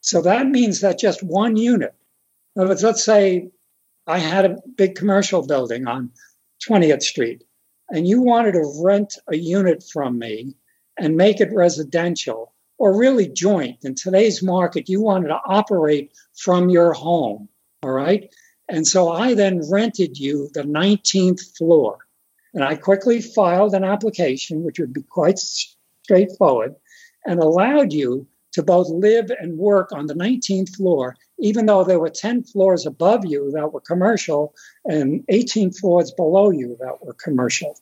So 0.00 0.22
that 0.22 0.48
means 0.48 0.80
that 0.80 0.98
just 0.98 1.22
one 1.22 1.56
unit, 1.56 1.94
let's 2.56 3.04
say 3.04 3.50
I 4.06 4.18
had 4.18 4.44
a 4.44 4.58
big 4.76 4.96
commercial 4.96 5.46
building 5.46 5.86
on 5.86 6.10
20th 6.68 7.02
Street, 7.02 7.44
and 7.88 8.06
you 8.06 8.20
wanted 8.20 8.52
to 8.52 8.80
rent 8.84 9.18
a 9.28 9.36
unit 9.36 9.82
from 9.82 10.18
me 10.18 10.56
and 10.98 11.16
make 11.16 11.40
it 11.40 11.52
residential 11.52 12.52
or 12.78 12.98
really 12.98 13.28
joint. 13.28 13.78
In 13.84 13.94
today's 13.94 14.42
market, 14.42 14.88
you 14.88 15.00
wanted 15.00 15.28
to 15.28 15.40
operate 15.44 16.12
from 16.34 16.68
your 16.68 16.92
home. 16.92 17.48
All 17.84 17.92
right. 17.92 18.28
And 18.68 18.86
so 18.86 19.10
I 19.10 19.34
then 19.34 19.60
rented 19.70 20.18
you 20.18 20.48
the 20.52 20.62
19th 20.62 21.56
floor. 21.56 21.98
And 22.54 22.64
I 22.64 22.76
quickly 22.76 23.20
filed 23.20 23.74
an 23.74 23.84
application, 23.84 24.62
which 24.62 24.78
would 24.78 24.92
be 24.92 25.02
quite 25.02 25.38
straightforward, 25.38 26.74
and 27.24 27.40
allowed 27.40 27.92
you 27.92 28.26
to 28.52 28.62
both 28.62 28.88
live 28.88 29.30
and 29.40 29.58
work 29.58 29.92
on 29.92 30.06
the 30.06 30.14
19th 30.14 30.76
floor, 30.76 31.16
even 31.38 31.66
though 31.66 31.84
there 31.84 31.98
were 31.98 32.10
10 32.10 32.44
floors 32.44 32.84
above 32.86 33.24
you 33.24 33.50
that 33.52 33.72
were 33.72 33.80
commercial 33.80 34.54
and 34.84 35.24
18 35.28 35.72
floors 35.72 36.12
below 36.12 36.50
you 36.50 36.76
that 36.80 37.04
were 37.04 37.14
commercial. 37.14 37.78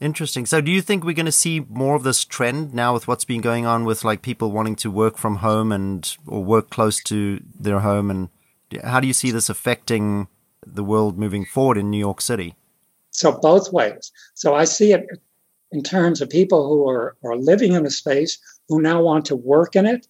Interesting. 0.00 0.46
So, 0.46 0.60
do 0.60 0.70
you 0.70 0.80
think 0.80 1.02
we're 1.02 1.12
going 1.12 1.26
to 1.26 1.32
see 1.32 1.60
more 1.68 1.96
of 1.96 2.04
this 2.04 2.24
trend 2.24 2.72
now 2.72 2.94
with 2.94 3.08
what's 3.08 3.24
been 3.24 3.40
going 3.40 3.66
on 3.66 3.84
with 3.84 4.04
like 4.04 4.22
people 4.22 4.52
wanting 4.52 4.76
to 4.76 4.92
work 4.92 5.16
from 5.16 5.36
home 5.36 5.72
and 5.72 6.16
or 6.24 6.44
work 6.44 6.70
close 6.70 7.02
to 7.04 7.40
their 7.58 7.80
home? 7.80 8.08
And 8.08 8.28
how 8.84 9.00
do 9.00 9.08
you 9.08 9.12
see 9.12 9.32
this 9.32 9.48
affecting 9.48 10.28
the 10.64 10.84
world 10.84 11.18
moving 11.18 11.44
forward 11.44 11.78
in 11.78 11.90
New 11.90 11.98
York 11.98 12.20
City? 12.20 12.54
So 13.18 13.32
both 13.32 13.72
ways. 13.72 14.12
So 14.34 14.54
I 14.54 14.64
see 14.64 14.92
it 14.92 15.04
in 15.72 15.82
terms 15.82 16.20
of 16.20 16.30
people 16.30 16.68
who 16.68 16.88
are, 16.88 17.16
are 17.24 17.36
living 17.36 17.72
in 17.72 17.84
a 17.84 17.90
space 17.90 18.38
who 18.68 18.80
now 18.80 19.02
want 19.02 19.24
to 19.24 19.34
work 19.34 19.74
in 19.74 19.86
it. 19.86 20.06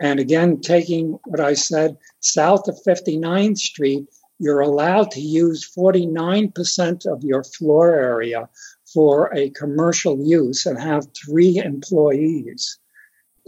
And 0.00 0.18
again, 0.18 0.60
taking 0.60 1.20
what 1.24 1.38
I 1.38 1.54
said, 1.54 1.96
south 2.18 2.66
of 2.66 2.76
59th 2.84 3.58
Street, 3.58 4.08
you're 4.40 4.58
allowed 4.58 5.12
to 5.12 5.20
use 5.20 5.72
49% 5.72 7.06
of 7.06 7.22
your 7.22 7.44
floor 7.44 7.94
area 7.94 8.48
for 8.92 9.32
a 9.32 9.50
commercial 9.50 10.18
use 10.20 10.66
and 10.66 10.80
have 10.80 11.06
three 11.14 11.58
employees. 11.58 12.76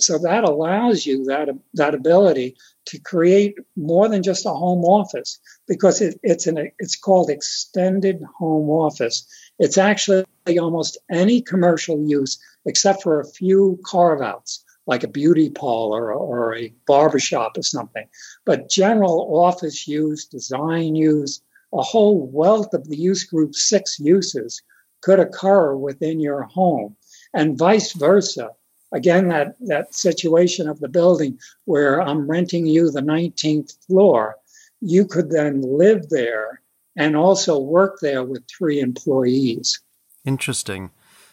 So 0.03 0.19
that 0.19 0.45
allows 0.45 1.07
you 1.07 1.25
that, 1.25 1.49
that 1.75 1.95
ability 1.95 2.57
to 2.87 2.99
create 2.99 3.55
more 3.77 4.09
than 4.09 4.23
just 4.23 4.47
a 4.47 4.51
home 4.51 4.85
office 4.85 5.39
because 5.69 6.01
it, 6.01 6.19
it's 6.23 6.47
an 6.47 6.71
it's 6.79 6.97
called 6.97 7.31
extended 7.31 8.23
home 8.39 8.69
office. 8.69 9.27
It's 9.59 9.79
actually 9.79 10.25
almost 10.59 10.99
any 11.11 11.41
commercial 11.43 12.03
use 12.05 12.39
except 12.67 13.03
for 13.03 13.21
a 13.21 13.29
few 13.29 13.79
carve 13.85 14.21
outs 14.21 14.65
like 14.87 15.05
a 15.05 15.09
beauty 15.09 15.51
parlor 15.51 16.13
or 16.13 16.57
a 16.57 16.75
barbershop 16.87 17.57
or 17.57 17.63
something. 17.63 18.07
But 18.45 18.69
general 18.69 19.39
office 19.39 19.87
use, 19.87 20.25
design 20.25 20.97
use, 20.97 21.43
a 21.73 21.83
whole 21.83 22.27
wealth 22.27 22.75
of 22.75 22.89
the 22.89 22.97
use 22.97 23.25
group 23.25 23.55
six 23.55 24.01
uses 24.01 24.63
could 25.03 25.21
occur 25.21 25.77
within 25.77 26.19
your 26.21 26.43
home 26.43 26.97
and 27.33 27.57
vice 27.57 27.93
versa 27.93 28.51
again 28.93 29.29
that 29.29 29.57
that 29.61 29.95
situation 29.95 30.69
of 30.69 30.81
the 30.81 30.89
building 30.89 31.39
where 31.65 32.01
I'm 32.01 32.31
renting 32.31 32.67
you 32.67 32.91
the 32.91 33.03
19th 33.03 33.77
floor, 33.87 34.37
you 34.81 35.05
could 35.07 35.31
then 35.31 35.63
live 35.63 36.09
there 36.11 36.61
and 36.97 37.17
also 37.17 37.59
work 37.59 37.99
there 38.01 38.25
with 38.25 38.43
three 38.49 38.81
employees. 38.81 39.81
Interesting. 40.25 40.91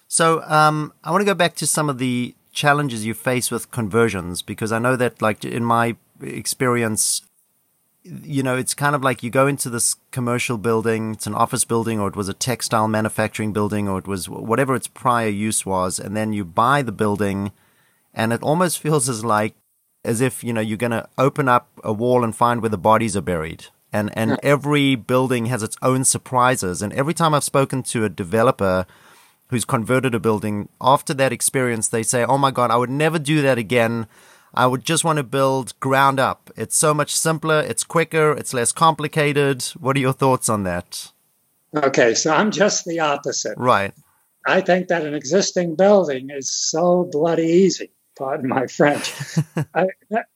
So 0.07 0.41
um, 0.43 0.93
I 1.03 1.11
want 1.11 1.21
to 1.21 1.25
go 1.25 1.33
back 1.33 1.55
to 1.55 1.67
some 1.67 1.89
of 1.89 1.97
the 1.97 2.35
challenges 2.51 3.05
you 3.05 3.13
face 3.13 3.51
with 3.51 3.71
conversions 3.71 4.41
because 4.41 4.71
I 4.71 4.79
know 4.79 4.95
that, 4.95 5.21
like 5.21 5.43
in 5.43 5.63
my 5.65 5.95
experience, 6.21 7.21
you 8.23 8.43
know, 8.43 8.55
it's 8.55 8.73
kind 8.73 8.95
of 8.95 9.03
like 9.03 9.23
you 9.23 9.29
go 9.29 9.47
into 9.47 9.69
this 9.69 9.95
commercial 10.11 10.57
building, 10.57 11.13
it's 11.13 11.27
an 11.27 11.35
office 11.35 11.65
building, 11.65 11.99
or 11.99 12.07
it 12.07 12.15
was 12.15 12.29
a 12.29 12.33
textile 12.33 12.87
manufacturing 12.87 13.53
building, 13.53 13.87
or 13.87 13.99
it 13.99 14.07
was 14.07 14.29
whatever 14.29 14.75
its 14.75 14.87
prior 14.87 15.29
use 15.29 15.65
was, 15.65 15.99
and 15.99 16.15
then 16.15 16.33
you 16.33 16.45
buy 16.45 16.81
the 16.81 16.91
building, 16.91 17.51
and 18.13 18.33
it 18.33 18.41
almost 18.43 18.79
feels 18.83 19.09
as 19.09 19.23
like 19.23 19.55
as 20.03 20.21
if 20.21 20.43
you 20.43 20.53
know 20.53 20.61
you're 20.61 20.77
going 20.77 20.91
to 20.91 21.07
open 21.17 21.49
up 21.49 21.69
a 21.83 21.91
wall 21.91 22.23
and 22.23 22.35
find 22.35 22.61
where 22.61 22.69
the 22.69 22.77
bodies 22.77 23.17
are 23.17 23.21
buried. 23.21 23.65
And 23.93 24.15
and 24.17 24.37
every 24.43 24.95
building 24.95 25.45
has 25.45 25.63
its 25.63 25.77
own 25.81 26.03
surprises. 26.03 26.81
And 26.81 26.91
every 26.93 27.13
time 27.13 27.33
I've 27.33 27.43
spoken 27.43 27.83
to 27.83 28.03
a 28.03 28.09
developer 28.09 28.85
who's 29.47 29.63
converted 29.63 30.13
a 30.13 30.19
building, 30.19 30.67
after 30.81 31.13
that 31.13 31.31
experience, 31.31 31.87
they 31.87 32.03
say, 32.03 32.25
"Oh 32.25 32.37
my 32.37 32.51
God, 32.51 32.69
I 32.69 32.75
would 32.75 32.89
never 32.89 33.17
do 33.17 33.41
that 33.41 33.57
again." 33.57 34.07
I 34.57 34.65
would 34.65 34.83
just 34.83 35.03
want 35.03 35.17
to 35.17 35.23
build 35.23 35.79
ground 35.79 36.19
up. 36.19 36.49
It's 36.57 36.75
so 36.75 36.91
much 36.91 37.15
simpler, 37.15 37.59
it's 37.59 37.83
quicker, 37.83 38.31
it's 38.31 38.55
less 38.55 38.71
complicated. 38.71 39.61
What 39.79 39.95
are 39.95 39.99
your 39.99 40.13
thoughts 40.13 40.49
on 40.49 40.63
that? 40.63 41.11
Okay, 41.75 42.15
so 42.15 42.33
I'm 42.33 42.49
just 42.49 42.83
the 42.85 42.99
opposite. 42.99 43.55
Right. 43.55 43.93
I 44.47 44.61
think 44.61 44.87
that 44.87 45.05
an 45.05 45.13
existing 45.13 45.75
building 45.75 46.31
is 46.31 46.49
so 46.49 47.07
bloody 47.11 47.45
easy, 47.45 47.91
pardon 48.17 48.49
my 48.49 48.65
French. 48.65 49.13
I, 49.75 49.89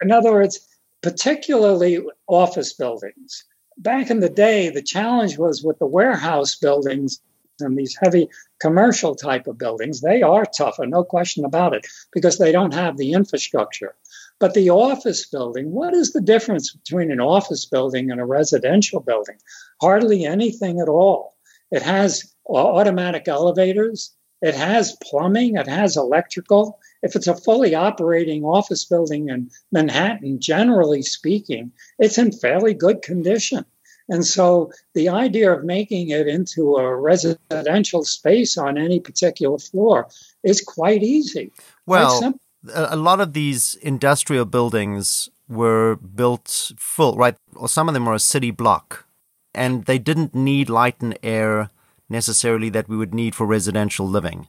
in 0.03 0.11
other 0.11 0.31
words, 0.31 0.67
particularly 1.01 1.99
office 2.27 2.73
buildings. 2.73 3.43
Back 3.79 4.11
in 4.11 4.19
the 4.19 4.29
day, 4.29 4.69
the 4.69 4.83
challenge 4.83 5.39
was 5.39 5.63
with 5.63 5.79
the 5.79 5.87
warehouse 5.87 6.53
buildings 6.53 7.19
and 7.59 7.75
these 7.75 7.97
heavy 7.99 8.29
commercial 8.59 9.15
type 9.15 9.47
of 9.47 9.57
buildings. 9.57 10.01
They 10.01 10.21
are 10.21 10.45
tougher, 10.45 10.85
no 10.85 11.03
question 11.03 11.43
about 11.43 11.73
it, 11.73 11.87
because 12.13 12.37
they 12.37 12.51
don't 12.51 12.75
have 12.75 12.97
the 12.97 13.13
infrastructure. 13.13 13.95
But 14.41 14.55
the 14.55 14.71
office 14.71 15.27
building, 15.27 15.71
what 15.71 15.93
is 15.93 16.13
the 16.13 16.19
difference 16.19 16.74
between 16.74 17.12
an 17.12 17.19
office 17.19 17.63
building 17.63 18.10
and 18.10 18.19
a 18.19 18.25
residential 18.25 19.00
building? 19.00 19.38
Hardly 19.79 20.25
anything 20.25 20.79
at 20.79 20.89
all. 20.89 21.36
It 21.69 21.83
has 21.83 22.33
uh, 22.50 22.53
automatic 22.53 23.27
elevators, 23.27 24.12
it 24.41 24.55
has 24.55 24.98
plumbing, 25.03 25.57
it 25.57 25.67
has 25.67 25.95
electrical. 25.95 26.79
If 27.03 27.15
it's 27.15 27.27
a 27.27 27.36
fully 27.36 27.75
operating 27.75 28.43
office 28.43 28.83
building 28.83 29.29
in 29.29 29.51
Manhattan, 29.71 30.39
generally 30.39 31.03
speaking, 31.03 31.71
it's 32.00 32.17
in 32.17 32.31
fairly 32.31 32.74
good 32.74 33.03
condition. 33.03 33.63
And 34.10 34.25
so 34.25 34.71
the 34.95 35.07
idea 35.07 35.53
of 35.53 35.63
making 35.63 36.10
it 36.10 36.27
into 36.27 36.77
a 36.77 36.95
residential 36.95 38.03
space 38.03 38.57
on 38.57 38.79
any 38.79 39.00
particular 39.00 39.60
floor 39.60 40.10
is 40.43 40.62
quite 40.62 41.03
easy. 41.03 41.51
Well, 41.86 42.41
a 42.74 42.96
lot 42.96 43.20
of 43.20 43.34
these 43.34 43.75
industrial 43.75 44.46
buildings 44.46 45.30
were 45.48 45.96
built 45.96 46.72
full, 46.77 47.15
right? 47.15 47.36
Or 47.56 47.68
some 47.68 47.88
of 47.88 47.94
them 47.94 48.06
were 48.06 48.13
a 48.13 48.20
city 48.20 48.51
block, 48.51 49.06
and 49.53 49.86
they 49.86 50.00
didn't 50.00 50.36
need 50.36 50.70
light 50.70 51.01
and 51.01 51.18
air 51.24 51.70
necessarily 52.10 52.70
that 52.70 52.89
we 52.89 52.98
would 52.98 53.13
need 53.13 53.36
for 53.36 53.46
residential 53.46 54.08
living. 54.08 54.48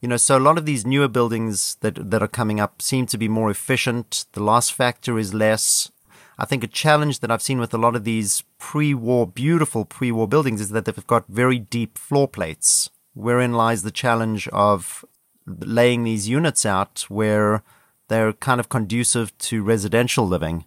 You 0.00 0.08
know, 0.08 0.16
so 0.18 0.36
a 0.36 0.40
lot 0.40 0.58
of 0.58 0.66
these 0.66 0.84
newer 0.84 1.08
buildings 1.08 1.76
that 1.80 2.10
that 2.10 2.22
are 2.22 2.28
coming 2.28 2.60
up 2.60 2.82
seem 2.82 3.06
to 3.06 3.18
be 3.18 3.28
more 3.28 3.50
efficient. 3.50 4.26
The 4.32 4.42
loss 4.42 4.68
factor 4.68 5.18
is 5.18 5.32
less. 5.32 5.90
I 6.38 6.44
think 6.44 6.62
a 6.62 6.68
challenge 6.68 7.20
that 7.20 7.30
I've 7.30 7.42
seen 7.42 7.58
with 7.58 7.72
a 7.72 7.78
lot 7.78 7.96
of 7.96 8.04
these 8.04 8.44
pre-war, 8.58 9.26
beautiful 9.26 9.86
pre-war 9.86 10.28
buildings 10.28 10.60
is 10.60 10.68
that 10.68 10.84
they've 10.84 11.06
got 11.06 11.26
very 11.28 11.58
deep 11.58 11.96
floor 11.96 12.28
plates, 12.28 12.90
wherein 13.14 13.54
lies 13.54 13.82
the 13.82 13.90
challenge 13.90 14.46
of 14.48 15.02
laying 15.46 16.04
these 16.04 16.28
units 16.28 16.66
out 16.66 17.06
where 17.08 17.62
they're 18.08 18.32
kind 18.32 18.60
of 18.60 18.68
conducive 18.68 19.36
to 19.38 19.62
residential 19.62 20.26
living. 20.26 20.64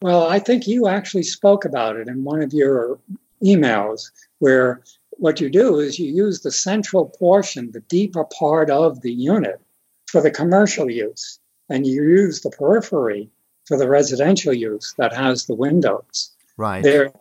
Well, 0.00 0.28
I 0.28 0.38
think 0.38 0.66
you 0.66 0.86
actually 0.86 1.24
spoke 1.24 1.64
about 1.64 1.96
it 1.96 2.08
in 2.08 2.24
one 2.24 2.42
of 2.42 2.52
your 2.52 2.98
emails, 3.42 4.10
where 4.38 4.82
what 5.10 5.40
you 5.40 5.50
do 5.50 5.78
is 5.78 5.98
you 5.98 6.14
use 6.14 6.40
the 6.40 6.52
central 6.52 7.06
portion, 7.06 7.72
the 7.72 7.80
deeper 7.80 8.24
part 8.24 8.70
of 8.70 9.02
the 9.02 9.12
unit, 9.12 9.60
for 10.06 10.20
the 10.20 10.30
commercial 10.30 10.90
use, 10.90 11.38
and 11.68 11.86
you 11.86 12.02
use 12.02 12.40
the 12.40 12.50
periphery 12.50 13.28
for 13.66 13.76
the 13.76 13.88
residential 13.88 14.54
use 14.54 14.94
that 14.96 15.12
has 15.12 15.46
the 15.46 15.54
windows. 15.54 16.30
Right. 16.56 16.82
There, 16.82 17.12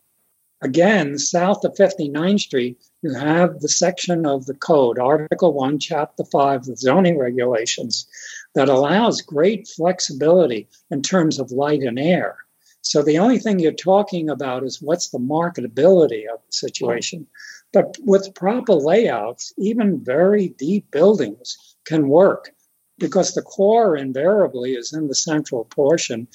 again, 0.61 1.17
south 1.17 1.63
of 1.63 1.75
59th 1.75 2.39
Street, 2.39 2.77
you 3.01 3.13
have 3.13 3.59
the 3.59 3.69
section 3.69 4.25
of 4.25 4.45
the 4.45 4.53
code, 4.53 4.99
Article 4.99 5.53
1, 5.53 5.79
Chapter 5.79 6.23
5, 6.23 6.65
the 6.65 6.75
zoning 6.75 7.17
regulations, 7.17 8.07
that 8.55 8.69
allows 8.69 9.21
great 9.21 9.67
flexibility 9.67 10.67
in 10.89 11.01
terms 11.01 11.39
of 11.39 11.51
light 11.51 11.81
and 11.81 11.99
air. 11.99 12.37
So 12.81 13.03
the 13.03 13.19
only 13.19 13.37
thing 13.37 13.59
you're 13.59 13.73
talking 13.73 14.29
about 14.29 14.63
is 14.63 14.81
what's 14.81 15.09
the 15.09 15.19
marketability 15.19 16.23
of 16.31 16.39
the 16.45 16.51
situation. 16.51 17.27
But 17.73 17.97
with 18.05 18.33
proper 18.33 18.73
layouts, 18.73 19.53
even 19.57 20.03
very 20.03 20.49
deep 20.49 20.89
buildings 20.89 21.57
can 21.85 22.07
work 22.07 22.51
because 22.97 23.33
the 23.33 23.41
core 23.41 23.95
invariably 23.95 24.73
is 24.73 24.93
in 24.93 25.07
the 25.07 25.15
central 25.15 25.65
portion 25.65 26.27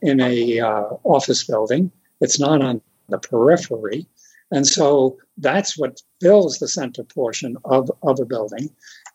in 0.00 0.20
a 0.20 0.60
uh, 0.60 0.84
office 1.04 1.44
building. 1.44 1.90
It's 2.20 2.38
not 2.38 2.62
on 2.62 2.80
the 3.08 3.18
periphery. 3.18 4.06
And 4.50 4.66
so 4.66 5.18
that's 5.38 5.76
what 5.76 6.02
fills 6.20 6.58
the 6.58 6.68
center 6.68 7.02
portion 7.02 7.56
of, 7.64 7.90
of 8.02 8.20
a 8.20 8.24
building. 8.24 8.70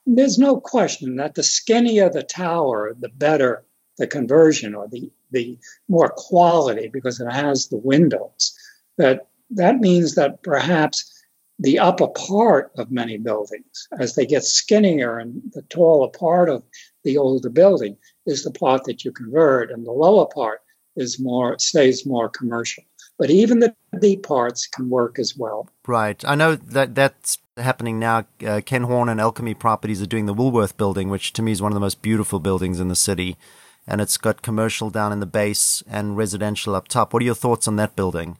There's 0.06 0.38
no 0.38 0.60
question 0.60 1.16
that 1.18 1.36
the 1.36 1.44
skinnier 1.44 2.10
the 2.10 2.24
tower, 2.24 2.96
the 3.00 3.10
better 3.10 3.64
the 3.98 4.08
conversion 4.08 4.74
or 4.74 4.88
the, 4.88 5.12
the 5.32 5.58
more 5.88 6.10
quality 6.16 6.88
because 6.88 7.20
it 7.20 7.32
has 7.32 7.68
the 7.68 7.78
windows. 7.78 8.58
That 8.98 9.28
that 9.52 9.80
means 9.80 10.16
that 10.16 10.44
perhaps 10.44 11.24
the 11.60 11.78
upper 11.78 12.08
part 12.08 12.72
of 12.78 12.90
many 12.90 13.18
buildings, 13.18 13.88
as 14.00 14.16
they 14.16 14.26
get 14.26 14.44
skinnier 14.44 15.20
and 15.20 15.42
the 15.54 15.62
taller 15.64 16.10
part 16.10 16.50
of 16.50 16.64
the 17.04 17.18
older 17.18 17.50
building, 17.50 17.96
is 18.26 18.44
the 18.44 18.52
part 18.52 18.86
that 18.86 19.06
you 19.06 19.12
convert, 19.12 19.72
and 19.72 19.86
the 19.86 19.92
lower 19.92 20.26
part 20.26 20.62
is 20.96 21.20
more 21.20 21.60
stays 21.60 22.06
more 22.06 22.30
commercial. 22.30 22.84
But 23.22 23.30
even 23.30 23.60
the 23.60 23.76
deep 24.00 24.24
parts 24.24 24.66
can 24.66 24.90
work 24.90 25.20
as 25.20 25.38
well. 25.38 25.70
Right. 25.86 26.26
I 26.26 26.34
know 26.34 26.56
that 26.56 26.96
that's 26.96 27.38
happening 27.56 28.00
now. 28.00 28.26
Uh, 28.44 28.62
Ken 28.66 28.82
Horn 28.82 29.10
and 29.10 29.22
Alchemy 29.22 29.54
Properties 29.54 30.02
are 30.02 30.08
doing 30.08 30.26
the 30.26 30.34
Woolworth 30.34 30.76
building, 30.76 31.08
which 31.08 31.32
to 31.34 31.44
me 31.44 31.52
is 31.52 31.62
one 31.62 31.72
of 31.72 31.76
the 31.76 31.80
most 31.80 32.02
beautiful 32.02 32.40
buildings 32.40 32.80
in 32.80 32.88
the 32.88 32.96
city. 32.96 33.38
And 33.86 34.02
it's 34.02 34.18
got 34.18 34.42
commercial 34.42 34.90
down 34.90 35.12
in 35.12 35.20
the 35.20 35.28
base 35.28 35.84
and 35.88 36.18
residential 36.18 36.74
up 36.74 36.88
top. 36.88 37.14
What 37.14 37.22
are 37.22 37.26
your 37.28 37.36
thoughts 37.36 37.68
on 37.68 37.76
that 37.76 37.96
building? 37.96 38.40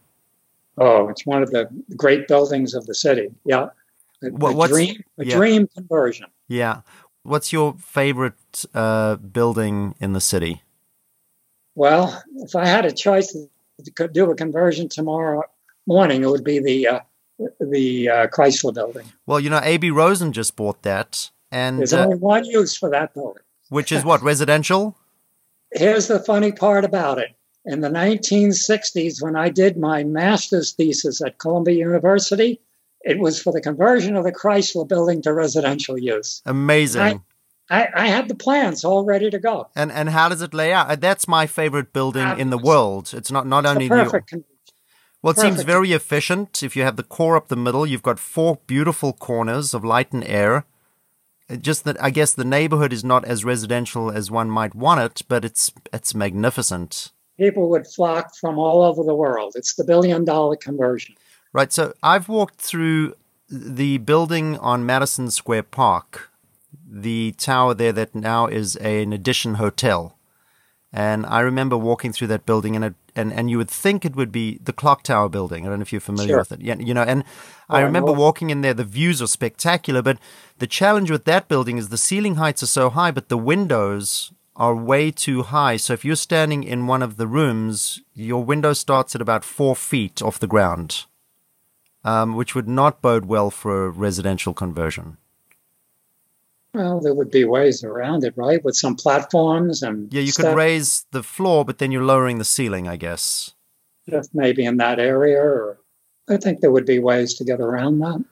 Oh, 0.80 1.10
it's 1.10 1.28
one 1.28 1.44
of 1.44 1.52
the 1.52 1.70
great 1.96 2.28
buildings 2.28 2.74
of 2.74 2.88
the 2.88 2.96
city. 2.96 3.30
Yeah. 3.46 3.68
A, 4.24 4.30
what, 4.30 4.72
a 4.72 4.74
dream, 4.74 5.04
a 5.20 5.26
yeah. 5.26 5.36
dream 5.36 5.68
conversion. 5.78 6.26
Yeah. 6.48 6.82
What's 7.22 7.54
your 7.54 7.76
favorite 7.76 8.66
uh, 8.74 9.18
building 9.18 9.94
in 10.00 10.14
the 10.14 10.22
city? 10.22 10.64
Well, 11.76 12.24
if 12.38 12.56
I 12.56 12.66
had 12.66 12.86
a 12.86 12.92
choice 12.92 13.38
do 14.12 14.32
a 14.32 14.36
conversion 14.36 14.90
tomorrow 14.90 15.44
morning, 15.88 16.24
it 16.24 16.30
would 16.30 16.44
be 16.44 16.60
the 16.60 16.88
uh, 16.88 17.00
the 17.60 18.10
uh, 18.10 18.28
Chrysler 18.28 18.74
Building. 18.74 19.12
Well, 19.26 19.40
you 19.40 19.50
know, 19.50 19.60
Aby 19.64 19.92
Rosen 19.92 20.32
just 20.32 20.56
bought 20.56 20.84
that, 20.84 21.30
and 21.52 21.80
there's 21.80 21.94
only 21.94 22.16
uh, 22.16 22.20
one 22.20 22.46
use 22.46 22.76
for 22.76 22.90
that 22.90 23.14
building, 23.14 23.44
which 23.70 23.92
is 23.92 24.04
what 24.10 24.22
residential. 24.22 24.96
Here's 25.74 26.08
the 26.08 26.20
funny 26.20 26.52
part 26.52 26.84
about 26.84 27.18
it. 27.18 27.30
In 27.64 27.82
the 27.82 27.90
1960s, 27.90 29.22
when 29.22 29.36
I 29.36 29.50
did 29.50 29.78
my 29.78 30.04
master's 30.04 30.74
thesis 30.74 31.22
at 31.22 31.38
Columbia 31.38 31.76
University, 31.76 32.60
it 33.02 33.20
was 33.20 33.42
for 33.42 33.54
the 33.54 33.62
conversion 33.62 34.16
of 34.16 34.24
the 34.24 34.32
Chrysler 34.32 34.88
building 34.88 35.22
to 35.22 35.34
residential 35.34 35.98
use. 35.98 36.42
Amazing. 36.46 37.24
I, 37.72 37.88
I, 37.96 38.08
had 38.08 38.28
the 38.28 38.36
plans 38.36 38.84
all 38.84 39.06
ready 39.06 39.30
to 39.30 39.40
go. 39.40 39.70
And 39.76 39.92
and 39.92 40.10
how 40.10 40.28
does 40.30 40.42
it 40.42 40.54
lay 40.54 40.74
out? 40.74 40.90
Uh, 40.90 40.96
that's 40.98 41.28
my 41.28 41.48
favorite 41.48 41.94
building 41.94 42.28
in 42.38 42.50
the 42.50 42.58
world. 42.58 43.14
It's 43.14 43.32
not 43.32 43.48
not 43.48 43.64
it's 43.64 43.72
only 43.72 43.88
perfect. 43.88 44.34
New 44.34 44.44
well, 45.22 45.32
it 45.32 45.36
perfect. 45.36 45.56
seems 45.56 45.66
very 45.66 45.94
efficient. 45.94 46.64
If 46.64 46.76
you 46.76 46.84
have 46.84 46.98
the 46.98 47.04
core 47.04 47.38
up 47.38 47.48
the 47.48 47.56
middle, 47.56 47.86
you've 47.86 48.04
got 48.04 48.20
four 48.20 48.60
beautiful 48.68 49.14
corners 49.14 49.74
of 49.74 49.86
light 49.86 50.12
and 50.12 50.24
air. 50.26 50.66
Just 51.60 51.84
that, 51.84 52.02
I 52.02 52.10
guess 52.10 52.34
the 52.34 52.46
neighborhood 52.46 52.94
is 52.94 53.04
not 53.04 53.26
as 53.26 53.46
residential 53.46 54.10
as 54.10 54.32
one 54.32 54.50
might 54.50 54.74
want 54.74 55.02
it, 55.02 55.24
but 55.28 55.46
it's 55.46 55.72
it's 55.94 56.14
magnificent. 56.14 57.12
People 57.38 57.70
would 57.70 57.88
flock 57.88 58.36
from 58.36 58.60
all 58.60 58.84
over 58.84 59.04
the 59.04 59.16
world. 59.16 59.54
It's 59.56 59.76
the 59.76 59.84
billion 59.84 60.26
dollar 60.26 60.58
conversion. 60.58 61.16
Right. 61.54 61.72
So 61.72 61.94
I've 62.04 62.28
walked 62.28 62.60
through 62.60 63.16
the 63.50 63.98
building 64.00 64.58
on 64.60 64.86
Madison 64.86 65.30
Square 65.30 65.64
Park 65.64 66.31
the 66.90 67.34
tower 67.38 67.74
there 67.74 67.94
that 67.94 68.14
now 68.16 68.48
is 68.48 68.78
a, 68.82 69.04
an 69.04 69.14
Edition 69.14 69.56
Hotel. 69.56 70.18
And 70.94 71.26
I 71.26 71.40
remember 71.40 71.78
walking 71.78 72.12
through 72.12 72.28
that 72.28 72.46
building, 72.46 72.76
and 72.76 72.84
it, 72.84 72.96
and 73.16 73.32
and 73.32 73.50
you 73.50 73.58
would 73.58 73.70
think 73.70 74.04
it 74.04 74.16
would 74.16 74.32
be 74.32 74.60
the 74.62 74.74
Clock 74.74 75.04
Tower 75.04 75.30
building. 75.30 75.66
I 75.66 75.70
don't 75.70 75.80
know 75.80 75.84
if 75.84 75.94
you're 75.94 76.02
familiar 76.02 76.34
sure. 76.34 76.40
with 76.40 76.52
it. 76.52 76.62
Yeah, 76.62 76.76
you 76.80 76.94
know, 76.94 77.04
and 77.04 77.24
oh, 77.70 77.76
I 77.76 77.82
remember 77.82 78.12
I 78.12 78.18
walking 78.18 78.50
in 78.50 78.60
there. 78.60 78.74
The 78.74 78.84
views 78.84 79.22
are 79.22 79.28
spectacular, 79.28 80.02
but 80.02 80.18
the 80.60 80.68
challenge 80.68 81.10
with 81.10 81.24
that 81.26 81.48
building 81.48 81.78
is 81.78 81.90
the 81.90 81.98
ceiling 81.98 82.36
heights 82.36 82.62
are 82.62 82.68
so 82.68 82.90
high, 82.90 83.12
but 83.12 83.30
the 83.30 83.38
windows 83.38 84.34
are 84.58 84.76
way 84.76 85.12
too 85.12 85.44
high. 85.44 85.78
So 85.78 85.94
if 85.94 86.04
you're 86.04 86.18
standing 86.18 86.64
in 86.64 86.88
one 86.88 87.02
of 87.02 87.16
the 87.16 87.28
rooms, 87.28 88.02
your 88.14 88.44
window 88.44 88.74
starts 88.74 89.16
at 89.16 89.22
about 89.22 89.46
four 89.46 89.78
feet 89.78 90.22
off 90.22 90.40
the 90.40 90.46
ground, 90.46 91.06
um, 92.04 92.36
which 92.36 92.54
would 92.54 92.68
not 92.68 93.02
bode 93.02 93.26
well 93.26 93.50
for 93.50 93.86
a 93.86 93.90
residential 93.90 94.54
conversion. 94.54 95.18
Well, 96.74 97.02
there 97.02 97.14
would 97.14 97.32
be 97.32 97.44
ways 97.44 97.84
around 97.84 98.24
it, 98.24 98.34
right? 98.38 98.64
With 98.64 98.78
some 98.78 98.96
platforms 98.96 99.84
and 99.84 100.12
yeah, 100.14 100.22
you 100.22 100.32
stuff. 100.32 100.48
could 100.48 100.56
raise 100.56 101.06
the 101.12 101.24
floor, 101.24 101.66
but 101.66 101.80
then 101.80 101.92
you're 101.92 102.04
lowering 102.04 102.38
the 102.38 102.46
ceiling, 102.46 102.88
I 102.88 102.96
guess. 102.96 103.54
Just 104.10 104.34
maybe 104.34 104.64
in 104.64 104.78
that 104.78 105.00
area, 105.00 105.40
or 105.42 105.80
I 106.30 106.38
think 106.38 106.62
there 106.62 106.72
would 106.72 106.86
be 106.86 107.00
ways 107.00 107.34
to 107.36 107.44
get 107.44 107.60
around 107.60 108.00
that. 108.00 108.24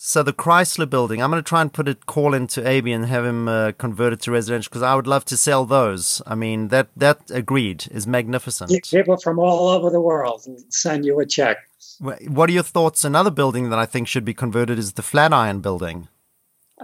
So 0.00 0.22
the 0.22 0.32
Chrysler 0.32 0.88
Building, 0.88 1.20
I'm 1.20 1.30
going 1.30 1.42
to 1.42 1.48
try 1.48 1.60
and 1.60 1.72
put 1.72 1.88
a 1.88 1.94
call 1.96 2.32
into 2.32 2.64
Aby 2.64 2.92
and 2.92 3.06
have 3.06 3.24
him 3.24 3.48
uh, 3.48 3.72
convert 3.72 4.12
it 4.12 4.20
to 4.22 4.30
residential 4.30 4.70
because 4.70 4.82
I 4.82 4.94
would 4.94 5.08
love 5.08 5.24
to 5.24 5.36
sell 5.36 5.64
those. 5.64 6.22
I 6.24 6.36
mean, 6.36 6.68
that 6.68 6.88
that 6.96 7.28
agreed 7.32 7.88
is 7.90 8.06
magnificent. 8.06 8.70
People 8.84 9.16
from 9.16 9.40
all 9.40 9.68
over 9.68 9.90
the 9.90 10.00
world 10.00 10.42
and 10.46 10.62
send 10.72 11.04
you 11.04 11.18
a 11.18 11.26
check. 11.26 11.56
What 11.98 12.48
are 12.48 12.52
your 12.52 12.62
thoughts? 12.62 13.04
Another 13.04 13.30
building 13.32 13.70
that 13.70 13.78
I 13.80 13.86
think 13.86 14.06
should 14.06 14.24
be 14.24 14.34
converted 14.34 14.78
is 14.78 14.92
the 14.92 15.02
Flatiron 15.02 15.60
Building. 15.60 16.06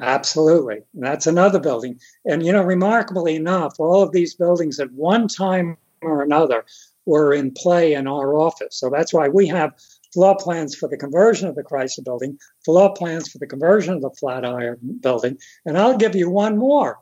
Absolutely. 0.00 0.82
That's 0.94 1.26
another 1.26 1.60
building. 1.60 2.00
And, 2.24 2.44
you 2.44 2.52
know, 2.52 2.62
remarkably 2.62 3.36
enough, 3.36 3.78
all 3.78 4.02
of 4.02 4.12
these 4.12 4.34
buildings 4.34 4.80
at 4.80 4.92
one 4.92 5.28
time 5.28 5.76
or 6.02 6.22
another 6.22 6.64
were 7.06 7.32
in 7.32 7.52
play 7.52 7.94
in 7.94 8.06
our 8.06 8.34
office. 8.34 8.76
So 8.76 8.90
that's 8.90 9.12
why 9.12 9.28
we 9.28 9.46
have 9.48 9.74
floor 10.12 10.36
plans 10.36 10.74
for 10.74 10.88
the 10.88 10.96
conversion 10.96 11.48
of 11.48 11.54
the 11.54 11.62
Chrysler 11.62 12.04
building, 12.04 12.38
floor 12.64 12.94
plans 12.94 13.28
for 13.28 13.38
the 13.38 13.46
conversion 13.46 13.94
of 13.94 14.02
the 14.02 14.10
Flatiron 14.10 14.78
building. 15.00 15.38
And 15.66 15.76
I'll 15.76 15.96
give 15.96 16.14
you 16.14 16.30
one 16.30 16.56
more. 16.56 17.00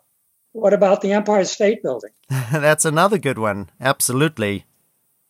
What 0.52 0.74
about 0.74 1.00
the 1.00 1.12
Empire 1.12 1.44
State 1.44 1.82
Building? 1.82 2.10
that's 2.28 2.84
another 2.84 3.18
good 3.18 3.38
one. 3.38 3.70
Absolutely. 3.80 4.66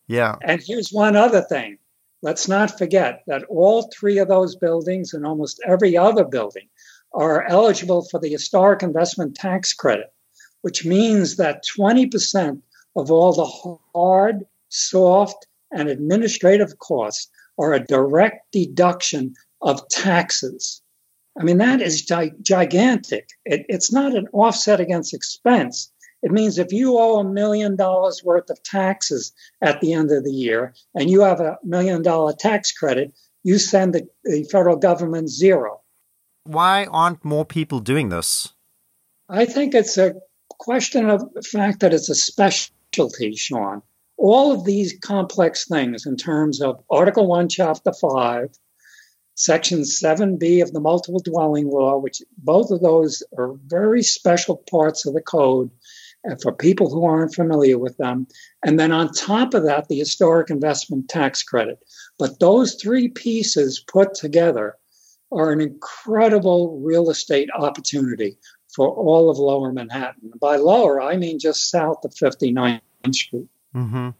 Yeah. 0.08 0.36
And 0.42 0.60
here's 0.60 0.90
one 0.90 1.16
other 1.16 1.42
thing. 1.42 1.78
Let's 2.22 2.48
not 2.48 2.78
forget 2.78 3.22
that 3.26 3.44
all 3.44 3.90
three 3.92 4.18
of 4.18 4.28
those 4.28 4.56
buildings 4.56 5.12
and 5.12 5.26
almost 5.26 5.60
every 5.66 5.96
other 5.96 6.24
building 6.24 6.68
are 7.14 7.44
eligible 7.44 8.06
for 8.10 8.18
the 8.18 8.30
historic 8.30 8.82
investment 8.82 9.34
tax 9.34 9.72
credit, 9.72 10.12
which 10.62 10.84
means 10.84 11.36
that 11.36 11.64
20% 11.78 12.60
of 12.96 13.10
all 13.10 13.32
the 13.32 13.80
hard, 13.94 14.44
soft, 14.68 15.46
and 15.72 15.88
administrative 15.88 16.78
costs 16.78 17.28
are 17.58 17.72
a 17.72 17.84
direct 17.84 18.50
deduction 18.52 19.34
of 19.60 19.86
taxes. 19.88 20.82
I 21.38 21.44
mean, 21.44 21.58
that 21.58 21.80
is 21.80 22.02
gi- 22.02 22.32
gigantic. 22.42 23.30
It, 23.44 23.64
it's 23.68 23.92
not 23.92 24.14
an 24.14 24.28
offset 24.32 24.80
against 24.80 25.14
expense. 25.14 25.90
It 26.22 26.30
means 26.30 26.58
if 26.58 26.72
you 26.72 26.98
owe 26.98 27.18
a 27.18 27.24
million 27.24 27.74
dollars 27.74 28.22
worth 28.24 28.48
of 28.50 28.62
taxes 28.62 29.32
at 29.60 29.80
the 29.80 29.92
end 29.92 30.12
of 30.12 30.24
the 30.24 30.32
year 30.32 30.74
and 30.94 31.10
you 31.10 31.22
have 31.22 31.40
a 31.40 31.58
million 31.64 32.02
dollar 32.02 32.32
tax 32.32 32.70
credit, 32.70 33.12
you 33.42 33.58
send 33.58 33.94
the, 33.94 34.06
the 34.24 34.44
federal 34.44 34.76
government 34.76 35.28
zero. 35.28 35.81
Why 36.44 36.86
aren't 36.86 37.24
more 37.24 37.44
people 37.44 37.80
doing 37.80 38.08
this? 38.08 38.52
I 39.28 39.44
think 39.44 39.74
it's 39.74 39.96
a 39.96 40.14
question 40.48 41.08
of 41.08 41.32
the 41.34 41.42
fact 41.42 41.80
that 41.80 41.94
it's 41.94 42.08
a 42.08 42.14
specialty, 42.14 43.34
Sean. 43.36 43.82
All 44.16 44.52
of 44.52 44.64
these 44.64 44.98
complex 45.00 45.66
things, 45.66 46.06
in 46.06 46.16
terms 46.16 46.60
of 46.60 46.82
Article 46.90 47.26
1, 47.26 47.48
Chapter 47.48 47.92
5, 47.92 48.50
Section 49.34 49.80
7b 49.80 50.62
of 50.62 50.72
the 50.72 50.80
multiple 50.80 51.20
dwelling 51.20 51.68
law, 51.68 51.98
which 51.98 52.22
both 52.38 52.70
of 52.70 52.80
those 52.80 53.22
are 53.38 53.54
very 53.66 54.02
special 54.02 54.62
parts 54.70 55.06
of 55.06 55.14
the 55.14 55.22
code 55.22 55.70
for 56.40 56.52
people 56.52 56.90
who 56.90 57.04
aren't 57.04 57.34
familiar 57.34 57.78
with 57.78 57.96
them. 57.96 58.26
And 58.64 58.78
then 58.78 58.92
on 58.92 59.12
top 59.12 59.54
of 59.54 59.64
that, 59.64 59.88
the 59.88 59.98
historic 59.98 60.50
investment 60.50 61.08
tax 61.08 61.42
credit. 61.42 61.78
But 62.18 62.38
those 62.38 62.74
three 62.74 63.08
pieces 63.08 63.82
put 63.86 64.14
together 64.14 64.76
are 65.32 65.52
an 65.52 65.60
incredible 65.60 66.80
real 66.80 67.10
estate 67.10 67.48
opportunity 67.56 68.36
for 68.74 68.88
all 68.88 69.30
of 69.30 69.38
lower 69.38 69.72
Manhattan. 69.72 70.32
By 70.40 70.56
lower, 70.56 71.00
I 71.00 71.16
mean 71.16 71.38
just 71.38 71.70
south 71.70 72.04
of 72.04 72.12
59th 72.12 72.80
Street. 73.12 73.48
Mm-hmm. 73.74 74.10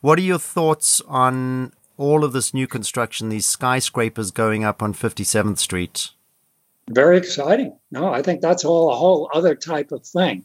What 0.00 0.18
are 0.18 0.22
your 0.22 0.38
thoughts 0.38 1.00
on 1.06 1.72
all 1.96 2.24
of 2.24 2.32
this 2.32 2.54
new 2.54 2.66
construction, 2.66 3.28
these 3.28 3.46
skyscrapers 3.46 4.30
going 4.30 4.64
up 4.64 4.82
on 4.82 4.94
57th 4.94 5.58
Street? 5.58 6.10
Very 6.88 7.18
exciting. 7.18 7.78
No, 7.90 8.12
I 8.12 8.22
think 8.22 8.40
that's 8.40 8.64
all 8.64 8.90
a 8.90 8.96
whole 8.96 9.30
other 9.32 9.54
type 9.54 9.92
of 9.92 10.04
thing. 10.04 10.44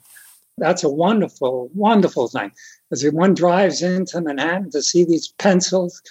That's 0.58 0.84
a 0.84 0.90
wonderful, 0.90 1.70
wonderful 1.74 2.28
thing. 2.28 2.52
As 2.92 3.04
one 3.12 3.34
drives 3.34 3.82
into 3.82 4.22
Manhattan 4.22 4.70
to 4.72 4.82
see 4.82 5.04
these 5.04 5.28
pencils 5.28 6.02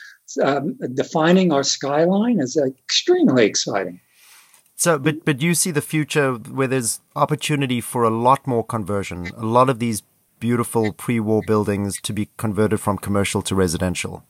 um, 0.43 0.77
defining 0.95 1.53
our 1.53 1.63
skyline 1.63 2.41
is 2.41 2.57
extremely 2.57 3.47
exciting. 3.47 4.01
So, 4.85 4.99
but 4.99 5.25
but 5.25 5.41
you 5.41 5.55
see 5.55 5.71
the 5.71 5.81
future 5.81 6.35
where 6.35 6.69
there's 6.69 7.01
opportunity 7.17 7.81
for 7.81 8.05
a 8.05 8.11
lot 8.11 8.47
more 8.47 8.63
conversion. 8.63 9.29
A 9.35 9.47
lot 9.47 9.71
of 9.71 9.79
these 9.79 10.03
beautiful 10.41 10.93
pre-war 10.93 11.41
buildings 11.47 11.99
to 12.03 12.13
be 12.13 12.29
converted 12.37 12.81
from 12.81 12.99
commercial 12.99 13.41
to 13.49 13.55
residential. 13.55 14.25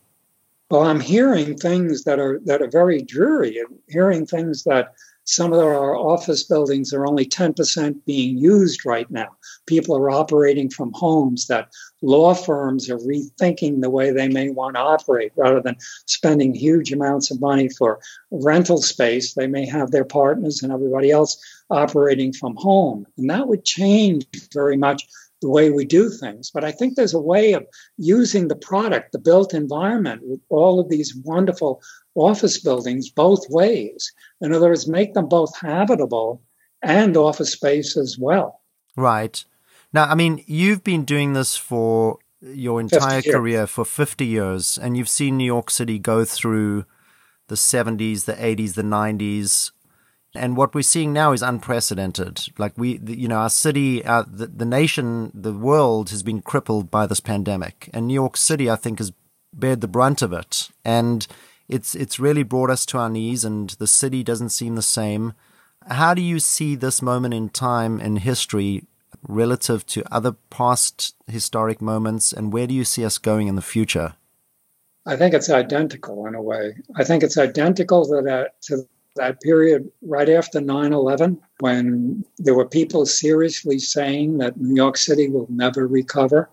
Well, 0.71 0.85
I'm 0.85 1.01
hearing 1.01 1.57
things 1.57 2.05
that 2.05 2.21
are 2.21 2.39
that 2.45 2.63
are 2.63 2.71
very 2.71 3.03
dreary. 3.03 3.59
I'm 3.59 3.81
hearing 3.89 4.27
things 4.27 4.63
that 4.63 4.95
some 5.25 5.53
of 5.53 5.61
our 5.61 5.97
office 5.97 6.45
buildings 6.45 6.93
are 6.93 7.07
only 7.07 7.27
10% 7.27 8.05
being 8.05 8.37
used 8.37 8.85
right 8.85 9.11
now. 9.11 9.29
People 9.67 9.97
are 9.97 10.11
operating 10.11 10.69
from 10.69 10.93
homes 10.93 11.47
that 11.47 11.69
law 12.03 12.35
firms 12.35 12.91
are 12.91 12.99
rethinking 12.99 13.81
the 13.81 13.91
way 13.91 14.11
they 14.11 14.29
may 14.29 14.51
want 14.51 14.77
to 14.77 14.81
operate 14.81 15.33
rather 15.37 15.61
than 15.61 15.77
spending 16.07 16.55
huge 16.55 16.93
amounts 16.93 17.31
of 17.31 17.41
money 17.41 17.69
for 17.71 17.99
rental 18.31 18.79
space. 18.79 19.35
They 19.35 19.47
may 19.47 19.67
have 19.67 19.91
their 19.91 20.05
partners 20.05 20.63
and 20.63 20.73
everybody 20.73 21.11
else 21.11 21.43
operating 21.71 22.33
from 22.33 22.55
home. 22.57 23.07
And 23.17 23.31
that 23.31 23.49
would 23.49 23.65
change 23.65 24.27
very 24.53 24.77
much 24.77 25.07
the 25.45 25.51
way 25.51 25.71
we 25.71 25.85
do 25.85 26.09
things. 26.09 26.51
But 26.51 26.65
I 26.65 26.73
think 26.73 26.97
there's 26.97 27.15
a 27.15 27.21
way 27.21 27.53
of 27.53 27.65
using 27.99 28.49
the 28.49 28.57
product, 28.57 29.13
the 29.13 29.19
built 29.19 29.53
environment, 29.53 30.23
with 30.25 30.41
all 30.49 30.81
of 30.81 30.89
these 30.89 31.15
wonderful 31.15 31.83
office 32.15 32.59
buildings 32.59 33.11
both 33.11 33.45
ways. 33.51 34.11
In 34.41 34.53
other 34.55 34.69
words, 34.69 34.89
make 34.89 35.13
them 35.13 35.29
both 35.29 35.55
habitable 35.57 36.43
and 36.83 37.17
office 37.17 37.53
space 37.53 37.97
as 37.97 38.17
well. 38.19 38.63
Right. 38.97 39.45
Now, 39.93 40.07
I 40.07 40.15
mean, 40.15 40.43
you've 40.47 40.83
been 40.83 41.05
doing 41.05 41.35
this 41.35 41.57
for 41.57 42.19
your 42.41 42.81
entire 42.81 43.23
career 43.23 43.67
for 43.67 43.85
50 43.85 44.25
years, 44.25 44.79
and 44.79 44.97
you've 44.97 45.09
seen 45.09 45.37
New 45.37 45.45
York 45.45 45.71
City 45.71 45.99
go 45.99 46.25
through 46.25 46.87
the 47.49 47.55
70s, 47.55 48.25
the 48.25 48.33
80s, 48.33 48.75
the 48.75 48.83
90s, 48.83 49.73
and 50.35 50.57
what 50.57 50.75
we're 50.75 50.83
seeing 50.83 51.13
now 51.13 51.33
is 51.33 51.43
unprecedented. 51.43 52.43
Like 52.59 52.77
we, 52.77 52.99
you 53.07 53.29
know, 53.29 53.37
our 53.37 53.51
city, 53.51 54.05
our, 54.05 54.25
the, 54.25 54.47
the 54.47 54.65
nation, 54.65 55.31
the 55.35 55.53
world 55.53 56.11
has 56.11 56.23
been 56.23 56.43
crippled 56.43 56.91
by 56.91 57.07
this 57.07 57.21
pandemic, 57.21 57.89
and 57.93 58.07
New 58.07 58.15
York 58.15 58.37
City, 58.37 58.71
I 58.71 58.77
think, 58.77 58.99
has 58.99 59.13
bared 59.53 59.81
the 59.81 59.89
brunt 59.89 60.23
of 60.23 60.33
it, 60.33 60.71
and 60.85 61.27
it's 61.69 61.95
it's 61.95 62.19
really 62.19 62.43
brought 62.43 62.71
us 62.71 62.85
to 62.87 62.99
our 62.99 63.09
knees, 63.09 63.45
and 63.45 63.71
the 63.71 63.87
city 63.87 64.23
doesn't 64.23 64.51
seem 64.51 64.75
the 64.75 64.83
same. 64.83 65.35
How 65.89 66.15
do 66.15 66.23
you 66.23 66.41
see 66.41 66.75
this 66.75 67.03
moment 67.03 67.35
in 67.35 67.51
time 67.51 68.01
in 68.01 68.17
history 68.17 68.85
relative 69.29 69.87
to 69.87 70.03
other 70.11 70.33
past 70.51 71.15
historic 71.27 71.81
moments, 71.81 72.33
and 72.33 72.53
where 72.53 72.67
do 72.67 72.75
you 72.75 72.85
see 72.85 73.05
us 73.05 73.19
going 73.19 73.49
in 73.49 73.57
the 73.57 73.63
future? 73.63 74.15
I 75.07 75.17
think 75.17 75.35
it's 75.35 75.51
identical 75.51 76.27
in 76.27 76.35
a 76.35 76.43
way. 76.43 76.77
I 76.97 77.05
think 77.05 77.23
it's 77.23 77.37
identical 77.37 78.07
to 78.07 78.23
that 78.23 78.61
to 78.63 78.89
that 79.17 79.41
period 79.41 79.91
right 80.03 80.29
after 80.29 80.61
9 80.61 80.93
11, 80.93 81.41
when 81.61 82.25
there 82.39 82.55
were 82.55 82.67
people 82.67 83.07
seriously 83.07 83.79
saying 83.79 84.39
that 84.39 84.61
New 84.61 84.75
York 84.75 84.97
City 84.97 85.29
will 85.29 85.47
never 85.49 85.87
recover. 85.87 86.51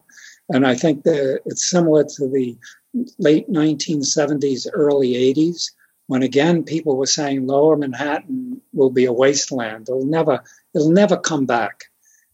And 0.50 0.66
I 0.68 0.76
think 0.76 1.04
that 1.04 1.42
it's 1.46 1.70
similar 1.70 2.04
to 2.04 2.28
the 2.28 2.58
late 3.18 3.50
1970s, 3.50 4.68
early 4.74 5.14
80s, 5.14 5.72
when 6.08 6.24
again 6.24 6.64
people 6.64 6.98
were 6.98 7.06
saying 7.06 7.48
lower 7.48 7.78
Manhattan 7.78 8.62
will 8.74 8.90
be 8.90 9.06
a 9.06 9.14
wasteland. 9.14 9.88
It'll 9.88 10.06
never, 10.06 10.44
it'll 10.76 10.92
never 10.92 11.18
come 11.18 11.46
back. 11.46 11.86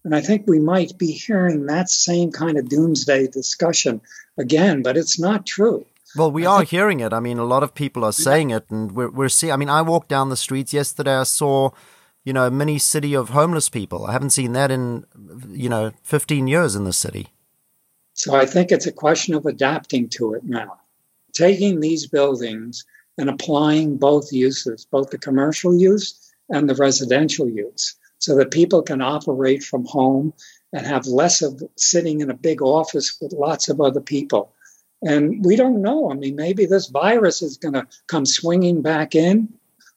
And 0.03 0.15
I 0.15 0.21
think 0.21 0.45
we 0.47 0.59
might 0.59 0.97
be 0.97 1.11
hearing 1.11 1.65
that 1.65 1.89
same 1.89 2.31
kind 2.31 2.57
of 2.57 2.69
doomsday 2.69 3.27
discussion 3.27 4.01
again, 4.37 4.81
but 4.81 4.97
it's 4.97 5.19
not 5.19 5.45
true. 5.45 5.85
Well, 6.15 6.31
we 6.31 6.45
are 6.45 6.63
hearing 6.63 6.99
it. 6.99 7.13
I 7.13 7.19
mean, 7.19 7.37
a 7.37 7.43
lot 7.43 7.63
of 7.63 7.73
people 7.73 8.03
are 8.03 8.13
saying 8.13 8.51
it, 8.51 8.65
and 8.69 8.91
we're, 8.91 9.09
we're 9.09 9.29
seeing. 9.29 9.51
I 9.51 9.57
mean, 9.57 9.69
I 9.69 9.81
walked 9.81 10.09
down 10.09 10.29
the 10.29 10.37
streets 10.37 10.73
yesterday. 10.73 11.15
I 11.15 11.23
saw, 11.23 11.71
you 12.23 12.33
know, 12.33 12.47
a 12.47 12.51
mini 12.51 12.79
city 12.79 13.13
of 13.13 13.29
homeless 13.29 13.69
people. 13.69 14.05
I 14.05 14.13
haven't 14.13 14.31
seen 14.31 14.53
that 14.53 14.71
in, 14.71 15.05
you 15.49 15.69
know, 15.69 15.91
15 16.03 16.47
years 16.47 16.75
in 16.75 16.85
the 16.85 16.93
city. 16.93 17.27
So 18.13 18.35
I 18.35 18.45
think 18.45 18.71
it's 18.71 18.87
a 18.87 18.91
question 18.91 19.35
of 19.35 19.45
adapting 19.45 20.09
to 20.09 20.33
it 20.33 20.43
now, 20.43 20.79
taking 21.33 21.79
these 21.79 22.07
buildings 22.07 22.85
and 23.17 23.29
applying 23.29 23.97
both 23.97 24.31
uses, 24.31 24.85
both 24.85 25.09
the 25.09 25.17
commercial 25.17 25.77
use 25.77 26.33
and 26.49 26.69
the 26.69 26.75
residential 26.75 27.49
use, 27.49 27.95
so 28.17 28.35
that 28.37 28.51
people 28.51 28.81
can 28.81 29.01
operate 29.01 29.63
from 29.63 29.85
home 29.85 30.33
and 30.73 30.85
have 30.85 31.05
less 31.05 31.41
of 31.41 31.61
sitting 31.75 32.21
in 32.21 32.29
a 32.29 32.35
big 32.35 32.61
office 32.61 33.17
with 33.21 33.33
lots 33.33 33.69
of 33.69 33.81
other 33.81 34.01
people 34.01 34.53
and 35.03 35.45
we 35.45 35.55
don't 35.55 35.81
know. 35.81 36.11
I 36.11 36.15
mean, 36.15 36.35
maybe 36.35 36.65
this 36.65 36.87
virus 36.87 37.41
is 37.41 37.57
going 37.57 37.73
to 37.73 37.87
come 38.07 38.25
swinging 38.25 38.81
back 38.81 39.15
in 39.15 39.49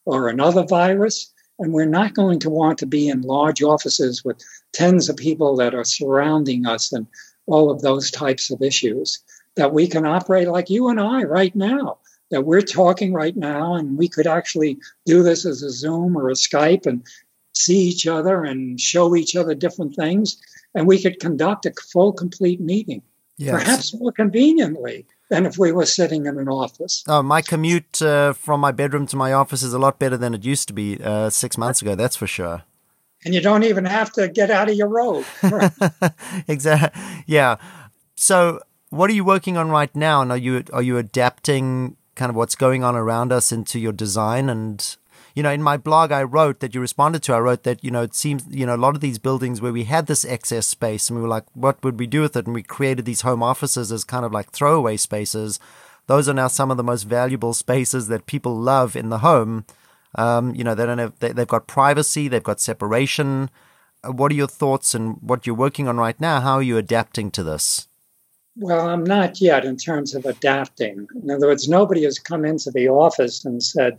or 0.05 0.29
another 0.29 0.65
virus. 0.65 1.33
And 1.59 1.73
we're 1.73 1.87
not 1.87 2.15
going 2.15 2.39
to 2.41 2.51
want 2.51 2.79
to 2.79 2.87
be 2.87 3.09
in 3.09 3.21
large 3.23 3.63
offices 3.63 4.25
with 4.25 4.43
tens 4.73 5.09
of 5.09 5.17
people 5.17 5.57
that 5.57 5.75
are 5.75 5.85
surrounding 5.85 6.67
us 6.67 6.93
and 6.93 7.07
all 7.47 7.71
of 7.71 7.83
those 7.83 8.11
types 8.11 8.51
of 8.51 8.63
issues. 8.63 9.23
That 9.57 9.75
we 9.75 9.89
can 9.89 10.07
operate 10.07 10.49
like 10.49 10.71
you 10.71 10.89
and 10.89 11.01
I 11.01 11.23
right 11.25 11.55
now, 11.55 11.99
that 12.31 12.47
we're 12.47 12.63
talking 12.63 13.13
right 13.13 13.37
now, 13.37 13.75
and 13.75 13.99
we 13.99 14.09
could 14.09 14.27
actually 14.27 14.79
do 15.05 15.23
this 15.23 15.45
as 15.45 15.63
a 15.63 15.71
Zoom 15.71 16.17
or 16.17 16.31
a 16.31 16.35
Skype 16.35 16.87
and 16.87 17.05
see 17.53 17.81
each 17.81 18.07
other 18.07 18.45
and 18.45 18.81
show 18.81 19.17
each 19.17 19.35
other 19.35 19.55
different 19.55 19.97
things. 19.97 20.41
And 20.75 20.87
we 20.87 21.03
could 21.03 21.19
conduct 21.19 21.67
a 21.67 21.73
full, 21.93 22.13
complete 22.13 22.61
meeting 22.61 23.03
yes. 23.41 23.63
perhaps 23.63 23.95
more 23.95 24.13
conveniently 24.13 25.07
than 25.31 25.47
if 25.47 25.59
we 25.59 25.73
were 25.73 25.87
sitting 25.87 26.27
in 26.27 26.39
an 26.39 26.49
office. 26.49 27.05
Oh, 27.09 27.23
my 27.23 27.41
commute 27.41 28.03
uh, 28.03 28.33
from 28.33 28.61
my 28.61 28.73
bedroom 28.73 29.07
to 29.09 29.17
my 29.17 29.33
office 29.33 29.63
is 29.63 29.73
a 29.73 29.79
lot 29.79 29.99
better 29.99 30.17
than 30.17 30.35
it 30.35 30.45
used 30.45 30.69
to 30.69 30.75
be 30.75 31.03
uh, 31.03 31.31
six 31.31 31.57
months 31.57 31.81
ago. 31.81 31.95
That's 31.95 32.17
for 32.17 32.27
sure. 32.27 32.65
And 33.25 33.35
you 33.35 33.41
don't 33.41 33.65
even 33.65 33.85
have 33.85 34.13
to 34.13 34.29
get 34.29 34.51
out 34.51 34.69
of 34.71 34.77
your 34.77 34.89
road. 34.89 35.25
exactly. 36.49 37.01
Yeah. 37.27 37.57
So, 38.17 38.61
what 38.89 39.11
are 39.11 39.13
you 39.13 39.25
working 39.25 39.57
on 39.57 39.71
right 39.71 39.95
now? 39.95 40.23
And 40.23 40.33
are 40.33 40.39
you 40.39 40.65
are 40.73 40.83
you 40.83 40.97
adapting 40.97 41.97
kind 42.15 42.31
of 42.31 42.37
what's 42.37 42.55
going 42.55 42.83
on 42.83 42.97
around 42.97 43.31
us 43.33 43.53
into 43.53 43.79
your 43.79 43.93
design 43.93 44.49
and 44.49 44.97
you 45.41 45.45
know, 45.45 45.53
in 45.53 45.63
my 45.63 45.79
blog, 45.79 46.13
I 46.13 46.23
wrote 46.23 46.61
that 46.61 46.75
you 46.75 46.83
responded 46.83 47.23
to. 47.23 47.33
I 47.33 47.39
wrote 47.39 47.63
that 47.63 47.83
you 47.83 47.91
know 47.91 48.03
it 48.03 48.15
seems 48.15 48.45
you 48.51 48.67
know 48.67 48.75
a 48.75 48.85
lot 48.85 48.95
of 48.95 49.01
these 49.01 49.19
buildings 49.19 49.63
where 49.63 49.73
we 49.73 49.85
had 49.85 50.07
this 50.07 50.23
excess 50.23 50.67
space 50.67 51.09
and 51.09 51.17
we 51.17 51.23
were 51.23 51.31
like, 51.31 51.47
what 51.55 51.83
would 51.83 51.99
we 51.99 52.07
do 52.07 52.21
with 52.21 52.37
it? 52.37 52.45
And 52.45 52.53
we 52.53 52.63
created 52.63 53.07
these 53.07 53.23
home 53.23 53.43
offices 53.43 53.91
as 53.91 54.05
kind 54.05 54.27
of 54.27 54.33
like 54.33 54.51
throwaway 54.51 54.99
spaces. 54.99 55.59
Those 56.09 56.29
are 56.29 56.35
now 56.35 56.49
some 56.49 56.71
of 56.71 56.77
the 56.77 56.83
most 56.83 57.05
valuable 57.05 57.55
spaces 57.65 58.09
that 58.09 58.27
people 58.27 58.55
love 58.55 58.95
in 58.95 59.09
the 59.09 59.21
home. 59.21 59.65
Um, 60.15 60.55
you 60.55 60.63
know, 60.63 60.75
they 60.75 60.85
don't 60.85 60.99
have 60.99 61.19
they, 61.21 61.33
they've 61.33 61.49
got 61.49 61.67
privacy, 61.67 62.29
they've 62.29 62.43
got 62.43 62.61
separation. 62.61 63.49
Uh, 64.05 64.13
what 64.13 64.31
are 64.33 64.35
your 64.35 64.47
thoughts 64.47 64.95
and 64.95 65.17
what 65.23 65.47
you're 65.47 65.57
working 65.57 65.89
on 65.89 65.97
right 65.97 66.21
now? 66.21 66.43
How 66.43 66.57
are 66.57 66.63
you 66.63 66.77
adapting 66.77 67.31
to 67.31 67.43
this? 67.43 67.89
Well, 68.57 68.91
I'm 68.91 69.05
not 69.05 69.41
yet 69.41 69.65
in 69.65 69.79
terms 69.79 70.15
of 70.15 70.27
adapting. 70.27 71.09
In 71.23 71.31
other 71.31 71.47
words, 71.47 71.67
nobody 71.67 72.05
has 72.05 72.19
come 72.19 72.45
into 72.45 72.71
the 72.71 72.89
office 72.89 73.43
and 73.47 73.63
said, 73.63 73.99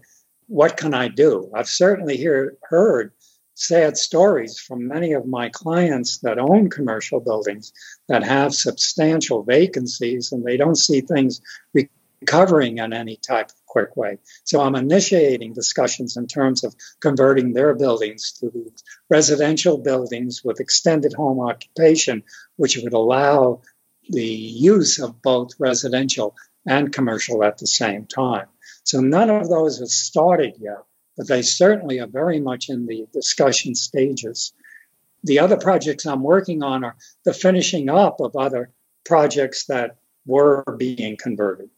what 0.52 0.76
can 0.76 0.94
I 0.94 1.08
do? 1.08 1.50
I've 1.56 1.70
certainly 1.70 2.18
hear, 2.18 2.58
heard 2.64 3.14
sad 3.56 3.96
stories 3.96 4.60
from 4.60 4.86
many 4.86 5.14
of 5.14 5.26
my 5.26 5.48
clients 5.48 6.18
that 6.20 6.38
own 6.38 6.70
commercial 6.70 7.22
buildings 7.22 7.72
that 8.10 8.24
have 8.24 8.54
substantial 8.54 9.44
vacancies 9.44 10.34
and 10.34 10.44
they 10.44 10.58
don't 10.58 10.76
see 10.76 11.00
things 11.00 11.40
recovering 11.74 12.80
in 12.80 12.92
any 12.92 13.16
type 13.16 13.50
of 13.50 13.66
quick 13.66 13.96
way. 13.96 14.18
So 14.44 14.60
I'm 14.60 14.76
initiating 14.76 15.54
discussions 15.54 16.18
in 16.18 16.28
terms 16.28 16.66
of 16.66 16.76
converting 17.00 17.54
their 17.54 17.74
buildings 17.74 18.34
to 18.42 18.74
residential 19.10 19.78
buildings 19.78 20.44
with 20.44 20.60
extended 20.60 21.14
home 21.14 21.40
occupation, 21.40 22.24
which 22.58 22.76
would 22.76 22.94
allow 22.94 23.62
the 24.10 24.26
use 24.26 25.00
of 25.00 25.22
both 25.22 25.52
residential 25.60 26.36
and 26.66 26.92
commercial 26.92 27.42
at 27.46 27.58
the 27.58 27.68
same 27.68 28.06
time. 28.06 28.48
So 28.92 29.00
none 29.00 29.30
of 29.30 29.48
those 29.48 29.80
have 29.80 29.88
started 29.88 30.56
yet, 30.60 30.84
but 31.16 31.30
they 31.30 31.44
certainly 31.44 32.02
are 32.02 32.08
very 32.08 32.42
much 32.42 32.68
in 32.68 32.88
the 32.88 33.08
discussion 33.14 33.74
stages. 33.74 34.52
the 35.24 35.40
other 35.40 35.56
projects 35.56 36.06
I'm 36.06 36.24
working 36.24 36.62
on 36.62 36.84
are 36.84 36.98
the 37.24 37.34
finishing 37.34 37.88
up 37.88 38.20
of 38.20 38.36
other 38.36 38.70
projects 39.06 39.64
that 39.68 39.96
were 40.26 40.66
being 40.78 41.16
converted. 41.16 41.70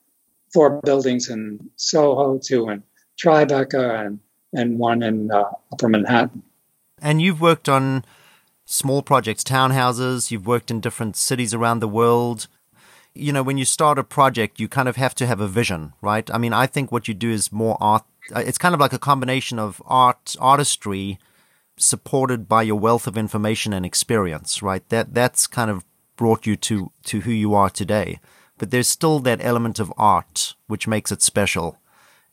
Four 0.52 0.82
buildings 0.82 1.30
in 1.30 1.70
Soho, 1.76 2.40
two 2.40 2.70
in 2.70 2.82
Tribeca, 3.22 4.08
and, 4.08 4.20
and 4.52 4.80
one 4.80 5.04
in 5.04 5.30
uh, 5.30 5.52
Upper 5.72 5.90
Manhattan. 5.90 6.42
And 7.00 7.22
you've 7.22 7.42
worked 7.42 7.70
on 7.70 8.06
small 8.66 9.04
projects, 9.04 9.44
townhouses, 9.44 10.32
you've 10.32 10.48
worked 10.48 10.72
in 10.72 10.80
different 10.80 11.16
cities 11.16 11.54
around 11.54 11.80
the 11.80 11.88
world. 11.88 12.48
You 13.16 13.32
know, 13.32 13.44
when 13.44 13.58
you 13.58 13.66
start 13.66 14.00
a 14.00 14.04
project, 14.04 14.60
you 14.60 14.68
kind 14.68 14.88
of 14.88 14.96
have 14.96 15.14
to 15.16 15.28
have 15.28 15.40
a 15.40 15.48
vision, 15.48 15.94
right? 16.02 16.30
I 16.34 16.38
mean, 16.38 16.54
I 16.54 16.66
think 16.66 16.92
what 16.92 17.08
you 17.08 17.14
do 17.14 17.30
is 17.30 17.52
more 17.52 17.78
art. 17.80 18.04
Uh, 18.36 18.40
it's 18.40 18.58
kind 18.58 18.74
of 18.74 18.82
like 18.82 18.94
a 18.94 19.00
combination 19.00 19.60
of 19.60 19.82
art, 19.86 20.36
artistry, 20.40 21.20
supported 21.78 22.48
by 22.48 22.64
your 22.64 22.80
wealth 22.80 23.08
of 23.08 23.18
information 23.18 23.74
and 23.74 23.86
experience, 23.86 24.64
right? 24.64 24.88
That 24.90 25.14
that's 25.14 25.48
kind 25.48 25.70
of 25.70 25.86
brought 26.16 26.46
you 26.46 26.56
to 26.56 26.92
to 27.04 27.22
who 27.22 27.32
you 27.32 27.54
are 27.54 27.70
today. 27.70 28.20
But 28.58 28.72
there's 28.72 28.88
still 28.88 29.20
that 29.20 29.44
element 29.44 29.80
of 29.80 29.94
art 29.98 30.56
which 30.68 30.88
makes 30.88 31.12
it 31.12 31.22
special. 31.22 31.78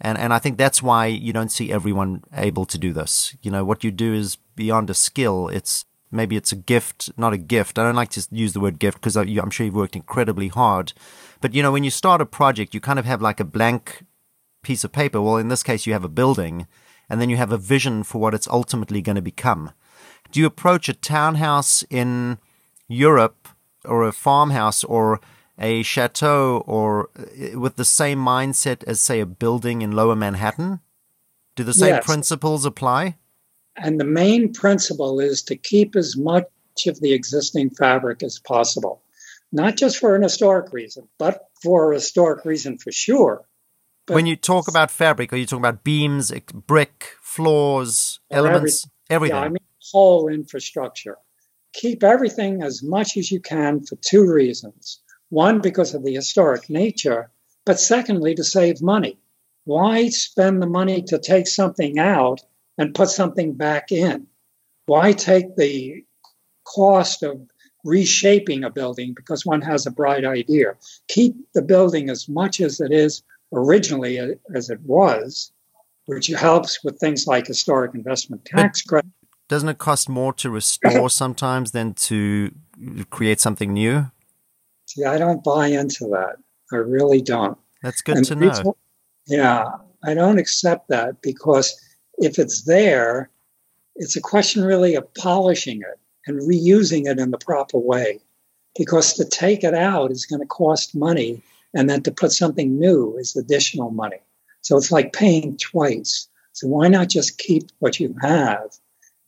And 0.01 0.17
and 0.17 0.33
I 0.33 0.39
think 0.39 0.57
that's 0.57 0.83
why 0.83 1.07
you 1.07 1.33
don't 1.33 1.53
see 1.53 1.73
everyone 1.73 2.25
able 2.35 2.65
to 2.67 2.79
do 2.79 2.93
this. 2.93 3.37
You 3.43 3.51
know, 3.51 3.65
what 3.65 3.85
you 3.85 3.91
do 3.91 4.15
is 4.15 4.37
beyond 4.57 4.91
a 4.91 4.95
skill. 4.95 5.49
It's 5.49 5.85
maybe 6.11 6.37
it's 6.37 6.53
a 6.53 6.57
gift, 6.57 7.11
not 7.17 7.33
a 7.33 7.39
gift. 7.39 7.79
I 7.79 7.85
don't 7.85 7.95
like 7.95 8.11
to 8.11 8.27
use 8.31 8.53
the 8.53 8.61
word 8.61 8.79
gift 8.79 8.99
because 9.01 9.17
I'm 9.17 9.51
sure 9.51 9.67
you've 9.67 9.75
worked 9.75 9.97
incredibly 9.97 10.49
hard. 10.49 10.93
But 11.41 11.55
you 11.55 11.63
know, 11.63 11.73
when 11.73 11.85
you 11.85 11.91
start 11.91 12.21
a 12.21 12.27
project, 12.27 12.75
you 12.75 12.81
kind 12.81 12.99
of 12.99 13.05
have 13.05 13.23
like 13.23 13.41
a 13.41 13.45
blank 13.45 14.05
piece 14.63 14.85
of 14.85 14.93
paper. 14.93 15.21
Well, 15.21 15.37
in 15.37 15.49
this 15.49 15.63
case, 15.63 15.87
you 15.87 15.93
have 15.93 16.05
a 16.05 16.09
building 16.09 16.67
and 17.09 17.21
then 17.21 17.31
you 17.31 17.37
have 17.37 17.53
a 17.53 17.59
vision 17.59 18.03
for 18.05 18.21
what 18.21 18.35
it's 18.35 18.49
ultimately 18.49 19.03
going 19.03 19.17
to 19.17 19.23
become. 19.23 19.73
Do 20.31 20.41
you 20.41 20.47
approach 20.47 20.89
a 20.89 20.95
townhouse 20.95 21.83
in 21.91 22.39
Europe 22.89 23.49
or 23.85 24.07
a 24.07 24.13
farmhouse 24.13 24.85
or 24.85 25.21
a 25.59 25.83
chateau 25.83 26.63
or 26.67 27.11
uh, 27.19 27.59
with 27.59 27.77
the 27.77 27.85
same 27.85 28.19
mindset 28.19 28.85
as, 28.85 29.01
say, 29.01 29.21
a 29.21 29.27
building 29.27 29.83
in 29.83 29.93
lower 29.93 30.17
Manhattan? 30.17 30.81
Do 31.57 31.65
the 31.65 31.75
same 31.75 31.97
yes. 31.97 32.07
principles 32.07 32.65
apply? 32.65 33.17
And 33.83 33.99
the 33.99 34.05
main 34.05 34.53
principle 34.53 35.21
is 35.21 35.43
to 35.45 35.57
keep 35.57 35.97
as 35.97 36.17
much 36.17 36.47
of 36.87 37.01
the 37.01 37.13
existing 37.13 37.71
fabric 37.71 38.23
as 38.23 38.39
possible, 38.39 39.03
not 39.53 39.77
just 39.77 39.99
for 39.99 40.15
an 40.15 40.23
historic 40.23 40.73
reason, 40.73 41.09
but 41.19 41.49
for 41.63 41.93
a 41.93 41.97
historic 41.97 42.45
reason 42.45 42.79
for 42.79 42.93
sure 42.93 43.45
when 44.15 44.27
you 44.27 44.37
talk 44.37 44.69
about 44.69 44.91
fabric, 44.91 45.33
are 45.33 45.37
you 45.37 45.47
talking 45.47 45.63
about 45.63 45.85
beams, 45.85 46.33
brick, 46.67 47.17
floors, 47.23 48.21
elements, 48.31 48.89
everything? 49.09 49.37
Yeah, 49.37 49.43
I 49.43 49.49
mean 49.49 49.59
whole 49.93 50.29
infrastructure. 50.29 51.17
Keep 51.73 52.03
everything 52.03 52.63
as 52.63 52.83
much 52.83 53.17
as 53.17 53.31
you 53.31 53.41
can 53.41 53.85
for 53.85 53.97
two 53.97 54.31
reasons. 54.31 55.01
One, 55.29 55.61
because 55.61 55.95
of 55.95 56.05
the 56.05 56.15
historic 56.15 56.69
nature, 56.69 57.31
but 57.65 57.79
secondly, 57.79 58.35
to 58.35 58.45
save 58.45 58.83
money. 58.83 59.19
Why 59.65 60.09
spend 60.09 60.61
the 60.61 60.67
money 60.67 61.03
to 61.03 61.19
take 61.19 61.47
something 61.47 61.99
out 61.99 62.43
and 62.81 62.95
put 62.95 63.11
something 63.11 63.53
back 63.53 63.93
in? 63.93 64.27
Why 64.87 65.13
take 65.13 65.55
the 65.57 66.03
cost 66.65 67.23
of 67.23 67.39
reshaping 67.85 68.65
a 68.65 68.71
building 68.71 69.13
because 69.15 69.45
one 69.45 69.61
has 69.61 69.87
a 69.87 69.91
bright 69.91 70.25
idea? 70.25 70.75
Keep 71.09 71.37
the 71.55 71.63
building 71.63 72.09
as 72.09 72.29
much 72.29 72.61
as 72.61 72.81
it 72.81 72.91
is 72.91 73.23
originally 73.53 74.19
uh, 74.19 74.29
as 74.55 74.71
it 74.71 74.81
was, 74.81 75.53
which 76.07 76.29
helps 76.29 76.83
with 76.83 76.99
things 76.99 77.27
like 77.27 77.47
historic 77.47 77.95
investment 77.95 78.47
tax 78.47 78.81
credit. 78.83 79.11
Doesn't 79.49 79.69
it 79.69 79.79
cost 79.79 80.09
more 80.09 80.33
to 80.35 80.49
restore 80.49 81.11
sometimes 81.23 81.73
than 81.73 81.93
to 81.95 82.51
create 83.11 83.41
something 83.41 83.75
new? 83.75 84.11
See, 84.87 85.05
I 85.05 85.19
don't 85.19 85.45
buy 85.45 85.67
into 85.67 86.07
that. 86.13 86.37
I 86.73 86.77
really 86.77 87.21
don't. 87.21 87.59
That's 87.83 88.01
good 88.01 88.17
and 88.17 88.27
to 88.27 88.37
know. 88.37 88.77
yeah, 89.27 89.65
I 90.03 90.15
don't 90.15 90.39
accept 90.39 90.89
that 90.89 91.21
because 91.21 91.79
if 92.21 92.39
it's 92.39 92.63
there, 92.63 93.31
it's 93.97 94.15
a 94.15 94.21
question 94.21 94.63
really 94.63 94.95
of 94.95 95.13
polishing 95.15 95.81
it 95.81 95.99
and 96.27 96.41
reusing 96.41 97.11
it 97.11 97.19
in 97.19 97.31
the 97.31 97.39
proper 97.39 97.79
way. 97.79 98.21
Because 98.79 99.15
to 99.15 99.25
take 99.25 99.65
it 99.65 99.75
out 99.75 100.13
is 100.13 100.27
going 100.27 100.41
to 100.41 100.47
cost 100.47 100.95
money 100.95 101.43
and 101.75 101.89
then 101.89 102.03
to 102.03 102.13
put 102.13 102.33
something 102.33 102.79
new 102.79 103.17
is 103.19 103.35
additional 103.35 103.91
money. 103.91 104.21
So 104.61 104.77
it's 104.77 104.93
like 104.93 105.13
paying 105.13 105.57
twice. 105.57 106.29
So 106.53 106.69
why 106.69 106.89
not 106.89 107.09
just 107.09 107.39
keep 107.39 107.71
what 107.79 107.99
you 107.99 108.15
have 108.21 108.77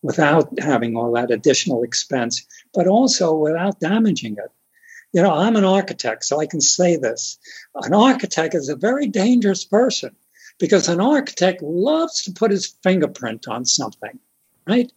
without 0.03 0.59
having 0.59 0.97
all 0.97 1.13
that 1.13 1.31
additional 1.31 1.83
expense, 1.83 2.47
but 2.75 2.87
also 2.87 3.35
without 3.35 3.81
damaging 3.81 4.35
it? 4.35 4.51
You 5.13 5.23
know, 5.23 5.33
I'm 5.33 5.57
an 5.57 5.65
architect, 5.65 6.25
so 6.25 6.41
I 6.41 6.47
can 6.47 6.61
say 6.61 6.97
this. 6.97 7.39
An 7.75 7.95
architect 7.95 8.55
is 8.55 8.69
a 8.69 8.77
very 8.77 9.09
dangerous 9.09 9.65
person 9.65 10.15
because 10.59 10.88
an 10.88 11.01
architect 11.01 11.62
loves 11.62 12.23
to 12.23 12.33
put 12.33 12.51
his 12.51 12.75
fingerprint 12.83 13.49
on 13.49 13.65
something, 13.65 14.19
right? 14.67 14.93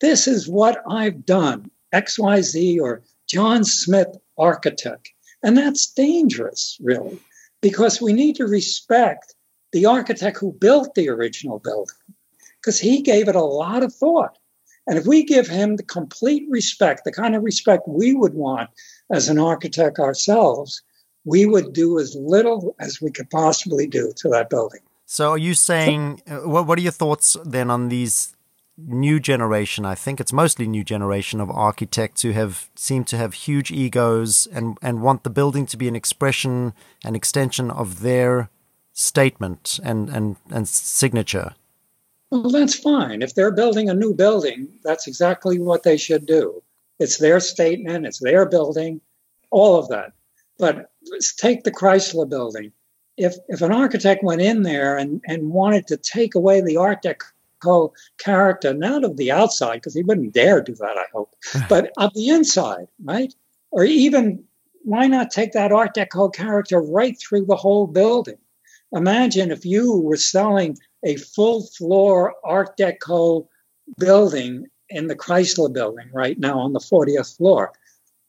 This 0.00 0.26
is 0.26 0.48
what 0.48 0.82
I've 0.88 1.26
done, 1.26 1.70
XYZ 1.92 2.80
or 2.80 3.02
John 3.26 3.64
Smith 3.64 4.16
architect. 4.38 5.10
And 5.42 5.56
that's 5.56 5.90
dangerous, 5.92 6.78
really, 6.80 7.18
because 7.60 8.00
we 8.00 8.12
need 8.12 8.36
to 8.36 8.46
respect 8.46 9.34
the 9.72 9.86
architect 9.86 10.38
who 10.38 10.52
built 10.52 10.94
the 10.94 11.08
original 11.08 11.58
building, 11.58 11.94
because 12.60 12.78
he 12.78 13.02
gave 13.02 13.28
it 13.28 13.36
a 13.36 13.44
lot 13.44 13.82
of 13.82 13.94
thought. 13.94 14.36
And 14.86 14.98
if 14.98 15.06
we 15.06 15.22
give 15.22 15.46
him 15.46 15.76
the 15.76 15.82
complete 15.82 16.46
respect, 16.50 17.04
the 17.04 17.12
kind 17.12 17.36
of 17.36 17.44
respect 17.44 17.86
we 17.86 18.12
would 18.12 18.34
want 18.34 18.70
as 19.12 19.28
an 19.28 19.38
architect 19.38 19.98
ourselves, 19.98 20.82
we 21.24 21.46
would 21.46 21.72
do 21.72 21.98
as 21.98 22.16
little 22.16 22.74
as 22.80 23.00
we 23.00 23.10
could 23.10 23.30
possibly 23.30 23.86
do 23.86 24.12
to 24.16 24.28
that 24.30 24.50
building. 24.50 24.80
So, 25.12 25.30
are 25.30 25.38
you 25.38 25.54
saying, 25.54 26.22
uh, 26.30 26.48
what, 26.48 26.68
what 26.68 26.78
are 26.78 26.82
your 26.82 26.92
thoughts 26.92 27.36
then 27.44 27.68
on 27.68 27.88
these 27.88 28.36
new 28.78 29.18
generation, 29.18 29.84
I 29.84 29.96
think 29.96 30.20
it's 30.20 30.32
mostly 30.32 30.68
new 30.68 30.84
generation 30.84 31.40
of 31.40 31.50
architects 31.50 32.22
who 32.22 32.30
have 32.30 32.70
seem 32.76 33.02
to 33.06 33.16
have 33.16 33.34
huge 33.34 33.72
egos 33.72 34.46
and, 34.52 34.78
and 34.80 35.02
want 35.02 35.24
the 35.24 35.30
building 35.30 35.66
to 35.66 35.76
be 35.76 35.88
an 35.88 35.96
expression, 35.96 36.74
an 37.04 37.16
extension 37.16 37.72
of 37.72 38.02
their 38.02 38.50
statement 38.92 39.80
and, 39.82 40.08
and, 40.10 40.36
and 40.48 40.68
signature. 40.68 41.56
Well, 42.30 42.48
that's 42.48 42.78
fine. 42.78 43.20
If 43.20 43.34
they're 43.34 43.50
building 43.50 43.90
a 43.90 43.94
new 43.94 44.14
building, 44.14 44.68
that's 44.84 45.08
exactly 45.08 45.58
what 45.58 45.82
they 45.82 45.96
should 45.96 46.24
do. 46.24 46.62
It's 47.00 47.18
their 47.18 47.40
statement, 47.40 48.06
it's 48.06 48.20
their 48.20 48.46
building, 48.46 49.00
all 49.50 49.76
of 49.76 49.88
that. 49.88 50.12
But 50.56 50.92
take 51.36 51.64
the 51.64 51.72
Chrysler 51.72 52.28
building. 52.28 52.70
If, 53.20 53.36
if 53.48 53.60
an 53.60 53.72
architect 53.72 54.24
went 54.24 54.40
in 54.40 54.62
there 54.62 54.96
and, 54.96 55.20
and 55.26 55.50
wanted 55.50 55.86
to 55.88 55.96
take 55.96 56.34
away 56.34 56.60
the 56.60 56.78
Art 56.78 57.02
Deco 57.02 57.92
character, 58.18 58.72
not 58.72 59.04
of 59.04 59.16
the 59.16 59.30
outside, 59.30 59.74
because 59.74 59.94
he 59.94 60.02
wouldn't 60.02 60.32
dare 60.32 60.62
do 60.62 60.74
that, 60.76 60.96
I 60.96 61.04
hope, 61.12 61.34
but 61.68 61.92
of 61.98 62.14
the 62.14 62.30
inside, 62.30 62.88
right? 63.04 63.34
Or 63.70 63.84
even 63.84 64.44
why 64.82 65.06
not 65.06 65.30
take 65.30 65.52
that 65.52 65.72
Art 65.72 65.94
Deco 65.94 66.32
character 66.32 66.80
right 66.80 67.16
through 67.20 67.44
the 67.44 67.56
whole 67.56 67.86
building? 67.86 68.38
Imagine 68.92 69.50
if 69.50 69.64
you 69.64 69.98
were 69.98 70.16
selling 70.16 70.78
a 71.04 71.16
full 71.16 71.66
floor 71.66 72.34
Art 72.42 72.76
Deco 72.76 73.46
building 73.98 74.66
in 74.88 75.06
the 75.06 75.16
Chrysler 75.16 75.72
building 75.72 76.08
right 76.12 76.38
now 76.38 76.58
on 76.58 76.72
the 76.72 76.80
40th 76.80 77.36
floor. 77.36 77.72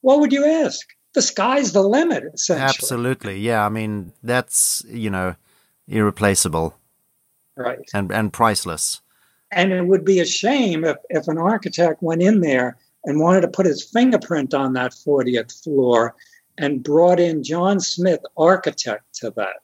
What 0.02 0.20
would 0.20 0.32
you 0.32 0.44
ask? 0.44 0.86
The 1.14 1.22
sky's 1.22 1.72
the 1.72 1.82
limit, 1.82 2.24
essentially. 2.34 2.68
Absolutely. 2.68 3.38
Yeah. 3.38 3.64
I 3.64 3.68
mean, 3.68 4.12
that's, 4.22 4.82
you 4.88 5.10
know, 5.10 5.36
irreplaceable. 5.86 6.78
Right. 7.56 7.78
And, 7.92 8.10
and 8.10 8.32
priceless. 8.32 9.00
And 9.50 9.72
it 9.72 9.86
would 9.86 10.04
be 10.04 10.20
a 10.20 10.24
shame 10.24 10.84
if, 10.84 10.96
if 11.10 11.28
an 11.28 11.36
architect 11.36 12.02
went 12.02 12.22
in 12.22 12.40
there 12.40 12.78
and 13.04 13.20
wanted 13.20 13.42
to 13.42 13.48
put 13.48 13.66
his 13.66 13.84
fingerprint 13.84 14.54
on 14.54 14.72
that 14.72 14.92
40th 14.92 15.62
floor 15.62 16.14
and 16.58 16.82
brought 16.82 17.20
in 17.20 17.42
John 17.42 17.80
Smith, 17.80 18.20
architect, 18.36 19.04
to 19.16 19.30
that. 19.36 19.56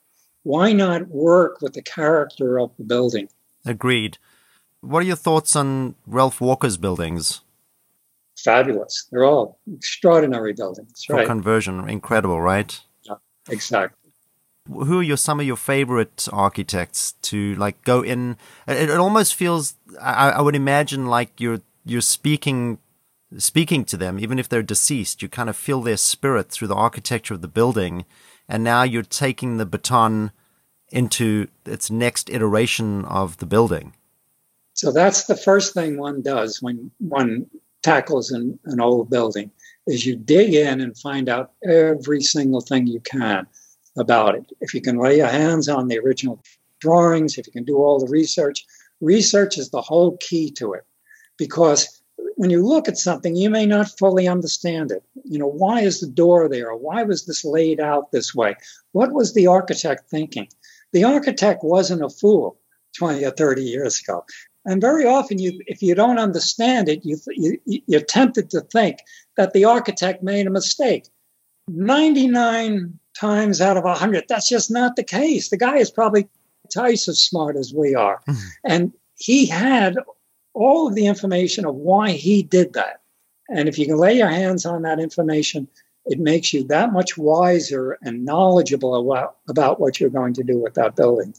Why 0.42 0.72
not 0.72 1.08
work 1.08 1.60
with 1.60 1.74
the 1.74 1.82
character 1.82 2.58
of 2.58 2.70
the 2.78 2.84
building? 2.84 3.28
Agreed. 3.64 4.18
What 4.80 5.00
are 5.00 5.06
your 5.06 5.16
thoughts 5.16 5.56
on 5.56 5.94
Ralph 6.06 6.40
Walker's 6.40 6.76
buildings? 6.76 7.40
Fabulous. 8.44 9.06
They're 9.10 9.24
all 9.24 9.58
extraordinary 9.72 10.52
buildings. 10.52 11.04
For 11.04 11.16
right? 11.16 11.26
conversion, 11.26 11.88
incredible, 11.88 12.40
right? 12.40 12.80
Yeah, 13.02 13.16
exactly 13.48 13.98
who 14.68 15.00
are 15.00 15.02
your 15.02 15.16
some 15.16 15.40
of 15.40 15.46
your 15.46 15.56
favorite 15.56 16.28
architects 16.32 17.12
to 17.22 17.54
like 17.54 17.82
go 17.84 18.02
in 18.02 18.36
it, 18.66 18.90
it 18.90 18.98
almost 18.98 19.34
feels 19.34 19.74
I, 20.00 20.30
I, 20.30 20.40
would 20.40 20.54
imagine 20.54 21.06
like 21.06 21.40
you're 21.40 21.60
you're 21.84 22.00
speaking 22.00 22.78
speaking 23.38 23.84
to 23.86 23.96
them 23.96 24.18
even 24.18 24.38
if 24.38 24.48
they're 24.48 24.62
deceased 24.62 25.22
you 25.22 25.28
kind 25.28 25.48
of 25.48 25.56
feel 25.56 25.80
their 25.80 25.96
spirit 25.96 26.50
through 26.50 26.68
the 26.68 26.74
architecture 26.74 27.34
of 27.34 27.42
the 27.42 27.48
building 27.48 28.04
and 28.48 28.62
now 28.62 28.82
you're 28.82 29.02
taking 29.02 29.56
the 29.56 29.66
baton 29.66 30.32
into 30.90 31.48
its 31.64 31.90
next 31.90 32.30
iteration 32.30 33.04
of 33.06 33.38
the 33.38 33.46
building 33.46 33.94
so 34.74 34.92
that's 34.92 35.24
the 35.24 35.36
first 35.36 35.74
thing 35.74 35.98
one 35.98 36.22
does 36.22 36.62
when 36.62 36.90
one 36.98 37.46
tackles 37.88 38.30
an, 38.30 38.58
an 38.66 38.80
old 38.80 39.08
building 39.08 39.50
is 39.86 40.04
you 40.04 40.14
dig 40.14 40.52
in 40.52 40.80
and 40.80 40.98
find 40.98 41.28
out 41.28 41.52
every 41.66 42.20
single 42.20 42.60
thing 42.60 42.86
you 42.86 43.00
can 43.00 43.46
about 43.96 44.34
it. 44.34 44.44
If 44.60 44.74
you 44.74 44.82
can 44.82 44.98
lay 44.98 45.16
your 45.16 45.28
hands 45.28 45.68
on 45.68 45.88
the 45.88 45.98
original 45.98 46.42
drawings, 46.80 47.38
if 47.38 47.46
you 47.46 47.52
can 47.52 47.64
do 47.64 47.78
all 47.78 47.98
the 47.98 48.10
research, 48.10 48.66
research 49.00 49.56
is 49.56 49.70
the 49.70 49.80
whole 49.80 50.18
key 50.18 50.50
to 50.52 50.74
it. 50.74 50.84
Because 51.38 52.02
when 52.36 52.50
you 52.50 52.64
look 52.64 52.88
at 52.88 52.98
something, 52.98 53.34
you 53.34 53.48
may 53.48 53.64
not 53.64 53.98
fully 53.98 54.28
understand 54.28 54.92
it. 54.92 55.02
You 55.24 55.38
know, 55.38 55.50
why 55.50 55.80
is 55.80 56.00
the 56.00 56.06
door 56.06 56.48
there? 56.48 56.74
Why 56.74 57.02
was 57.04 57.24
this 57.24 57.44
laid 57.44 57.80
out 57.80 58.12
this 58.12 58.34
way? 58.34 58.54
What 58.92 59.12
was 59.12 59.32
the 59.32 59.46
architect 59.46 60.10
thinking? 60.10 60.48
The 60.92 61.04
architect 61.04 61.64
wasn't 61.64 62.04
a 62.04 62.10
fool 62.10 62.58
20 62.98 63.24
or 63.24 63.30
30 63.30 63.62
years 63.62 64.00
ago. 64.00 64.24
And 64.68 64.82
very 64.82 65.06
often, 65.06 65.38
you, 65.38 65.62
if 65.66 65.80
you 65.80 65.94
don't 65.94 66.18
understand 66.18 66.90
it, 66.90 67.02
you, 67.02 67.16
you, 67.28 67.58
you're 67.86 68.02
tempted 68.02 68.50
to 68.50 68.60
think 68.60 68.98
that 69.38 69.54
the 69.54 69.64
architect 69.64 70.22
made 70.22 70.46
a 70.46 70.50
mistake. 70.50 71.06
99 71.68 72.98
times 73.18 73.62
out 73.62 73.78
of 73.78 73.84
100, 73.84 74.24
that's 74.28 74.46
just 74.46 74.70
not 74.70 74.94
the 74.94 75.02
case. 75.02 75.48
The 75.48 75.56
guy 75.56 75.78
is 75.78 75.90
probably 75.90 76.28
twice 76.70 77.08
as 77.08 77.18
smart 77.18 77.56
as 77.56 77.72
we 77.72 77.94
are. 77.94 78.20
Mm-hmm. 78.28 78.48
And 78.64 78.92
he 79.16 79.46
had 79.46 79.96
all 80.52 80.86
of 80.86 80.94
the 80.94 81.06
information 81.06 81.64
of 81.64 81.74
why 81.74 82.10
he 82.10 82.42
did 82.42 82.74
that. 82.74 83.00
And 83.48 83.70
if 83.70 83.78
you 83.78 83.86
can 83.86 83.96
lay 83.96 84.18
your 84.18 84.28
hands 84.28 84.66
on 84.66 84.82
that 84.82 85.00
information, 85.00 85.66
it 86.04 86.18
makes 86.18 86.52
you 86.52 86.64
that 86.64 86.92
much 86.92 87.16
wiser 87.16 87.96
and 88.02 88.26
knowledgeable 88.26 88.96
about, 88.96 89.36
about 89.48 89.80
what 89.80 89.98
you're 89.98 90.10
going 90.10 90.34
to 90.34 90.44
do 90.44 90.58
with 90.58 90.74
that 90.74 90.94
building. 90.94 91.32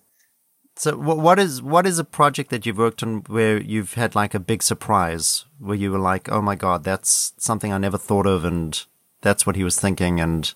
So, 0.79 0.95
what 0.95 1.39
is 1.39 1.61
what 1.61 1.85
is 1.85 1.99
a 1.99 2.05
project 2.05 2.51
that 2.51 2.65
you've 2.65 2.77
worked 2.77 3.03
on 3.03 3.23
where 3.27 3.61
you've 3.61 3.95
had 3.95 4.15
like 4.15 4.33
a 4.33 4.39
big 4.39 4.63
surprise, 4.63 5.43
where 5.57 5.75
you 5.75 5.91
were 5.91 5.99
like, 5.99 6.31
"Oh 6.31 6.41
my 6.41 6.55
god, 6.55 6.85
that's 6.85 7.33
something 7.37 7.73
I 7.73 7.77
never 7.77 7.97
thought 7.97 8.25
of," 8.25 8.45
and 8.45 8.81
that's 9.19 9.45
what 9.45 9.57
he 9.57 9.65
was 9.65 9.77
thinking, 9.77 10.21
and 10.21 10.53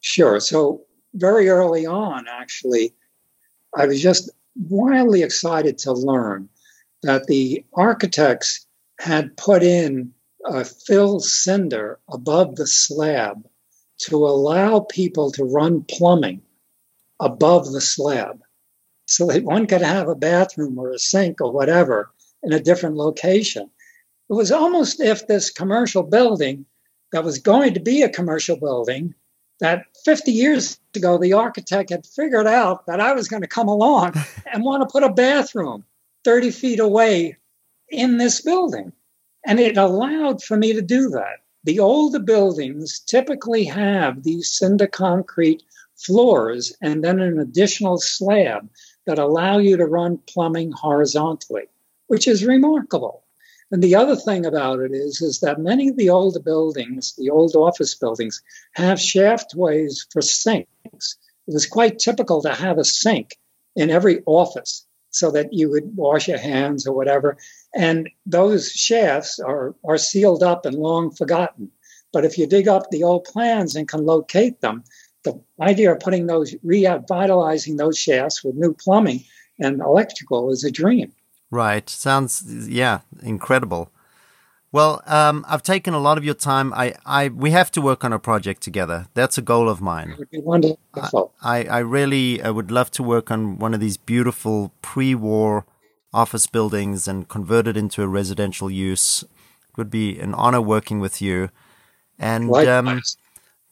Sure. 0.00 0.40
So 0.40 0.80
very 1.12 1.50
early 1.50 1.84
on, 1.84 2.26
actually, 2.26 2.94
I 3.76 3.84
was 3.84 4.00
just 4.00 4.30
wildly 4.56 5.22
excited 5.22 5.76
to 5.78 5.92
learn 5.92 6.48
that 7.02 7.26
the 7.26 7.66
architects 7.74 8.66
had 8.98 9.36
put 9.36 9.62
in 9.62 10.14
a 10.46 10.64
fill 10.64 11.20
cinder 11.20 11.98
above 12.10 12.56
the 12.56 12.66
slab 12.66 13.46
to 14.06 14.16
allow 14.26 14.80
people 14.80 15.30
to 15.32 15.44
run 15.44 15.82
plumbing 15.82 16.40
above 17.20 17.72
the 17.72 17.80
slab 17.82 18.40
so 19.06 19.26
that 19.26 19.44
one 19.44 19.66
could 19.66 19.82
have 19.82 20.08
a 20.08 20.14
bathroom 20.14 20.78
or 20.78 20.90
a 20.90 20.98
sink 20.98 21.40
or 21.40 21.52
whatever 21.52 22.10
in 22.42 22.52
a 22.52 22.60
different 22.60 22.96
location. 22.96 23.70
It 24.30 24.34
was 24.34 24.52
almost 24.52 25.00
if 25.00 25.26
this 25.26 25.50
commercial 25.50 26.02
building 26.02 26.64
that 27.12 27.24
was 27.24 27.38
going 27.38 27.74
to 27.74 27.80
be 27.80 28.02
a 28.02 28.08
commercial 28.08 28.56
building 28.56 29.14
that 29.60 29.84
50 30.04 30.32
years 30.32 30.80
ago, 30.96 31.18
the 31.18 31.34
architect 31.34 31.90
had 31.90 32.04
figured 32.04 32.46
out 32.46 32.86
that 32.86 33.00
I 33.00 33.12
was 33.12 33.28
going 33.28 33.42
to 33.42 33.48
come 33.48 33.68
along 33.68 34.14
and 34.52 34.64
want 34.64 34.82
to 34.82 34.92
put 34.92 35.04
a 35.04 35.12
bathroom 35.12 35.84
30 36.24 36.50
feet 36.50 36.80
away 36.80 37.36
in 37.88 38.16
this 38.16 38.40
building. 38.40 38.92
And 39.44 39.60
it 39.60 39.76
allowed 39.76 40.42
for 40.42 40.56
me 40.56 40.72
to 40.72 40.82
do 40.82 41.08
that. 41.10 41.42
The 41.64 41.78
older 41.78 42.18
buildings 42.18 42.98
typically 43.00 43.64
have 43.64 44.24
these 44.24 44.50
cinder 44.50 44.88
concrete 44.88 45.62
floors 45.96 46.74
and 46.82 47.04
then 47.04 47.20
an 47.20 47.38
additional 47.38 47.98
slab 47.98 48.68
that 49.06 49.18
allow 49.18 49.58
you 49.58 49.76
to 49.76 49.86
run 49.86 50.18
plumbing 50.26 50.72
horizontally, 50.72 51.64
which 52.06 52.28
is 52.28 52.44
remarkable. 52.44 53.24
And 53.70 53.82
the 53.82 53.94
other 53.94 54.16
thing 54.16 54.44
about 54.44 54.80
it 54.80 54.92
is, 54.92 55.22
is 55.22 55.40
that 55.40 55.58
many 55.58 55.88
of 55.88 55.96
the 55.96 56.10
older 56.10 56.40
buildings, 56.40 57.14
the 57.16 57.30
old 57.30 57.56
office 57.56 57.94
buildings, 57.94 58.42
have 58.72 59.00
shaftways 59.00 60.06
for 60.12 60.20
sinks. 60.20 61.16
It 61.48 61.54
was 61.54 61.66
quite 61.66 61.98
typical 61.98 62.42
to 62.42 62.54
have 62.54 62.78
a 62.78 62.84
sink 62.84 63.38
in 63.74 63.90
every 63.90 64.22
office 64.26 64.86
so 65.10 65.30
that 65.30 65.52
you 65.52 65.70
would 65.70 65.96
wash 65.96 66.28
your 66.28 66.38
hands 66.38 66.86
or 66.86 66.94
whatever. 66.94 67.38
And 67.74 68.10
those 68.26 68.72
shafts 68.72 69.38
are, 69.38 69.74
are 69.84 69.98
sealed 69.98 70.42
up 70.42 70.66
and 70.66 70.74
long 70.74 71.10
forgotten. 71.10 71.70
But 72.12 72.26
if 72.26 72.36
you 72.36 72.46
dig 72.46 72.68
up 72.68 72.90
the 72.90 73.04
old 73.04 73.24
plans 73.24 73.74
and 73.74 73.88
can 73.88 74.04
locate 74.04 74.60
them, 74.60 74.84
the 75.24 75.40
idea 75.60 75.92
of 75.92 76.00
putting 76.00 76.26
those, 76.26 76.54
revitalizing 76.62 77.76
those 77.76 77.98
shafts 77.98 78.42
with 78.44 78.54
new 78.54 78.74
plumbing 78.74 79.24
and 79.58 79.80
electrical 79.80 80.50
is 80.50 80.64
a 80.64 80.70
dream. 80.70 81.12
Right. 81.50 81.88
Sounds 81.88 82.44
yeah, 82.68 83.00
incredible. 83.22 83.90
Well, 84.72 85.02
um, 85.06 85.44
I've 85.46 85.62
taken 85.62 85.92
a 85.92 85.98
lot 85.98 86.16
of 86.16 86.24
your 86.24 86.34
time. 86.34 86.72
I, 86.72 86.94
I, 87.04 87.28
we 87.28 87.50
have 87.50 87.70
to 87.72 87.82
work 87.82 88.04
on 88.04 88.12
a 88.14 88.18
project 88.18 88.62
together. 88.62 89.06
That's 89.12 89.36
a 89.36 89.42
goal 89.42 89.68
of 89.68 89.82
mine. 89.82 90.14
would 90.18 90.30
be 90.30 90.40
wonderful. 90.40 91.34
I, 91.42 91.64
I 91.64 91.78
really 91.80 92.42
I 92.42 92.48
would 92.48 92.70
love 92.70 92.90
to 92.92 93.02
work 93.02 93.30
on 93.30 93.58
one 93.58 93.74
of 93.74 93.80
these 93.80 93.98
beautiful 93.98 94.72
pre-war 94.80 95.66
office 96.14 96.46
buildings 96.46 97.06
and 97.06 97.28
convert 97.28 97.66
it 97.66 97.76
into 97.76 98.02
a 98.02 98.08
residential 98.08 98.70
use. 98.70 99.22
It 99.22 99.76
would 99.76 99.90
be 99.90 100.18
an 100.18 100.32
honor 100.32 100.62
working 100.62 101.00
with 101.00 101.20
you. 101.20 101.50
And 102.18 102.50
um, 102.54 103.02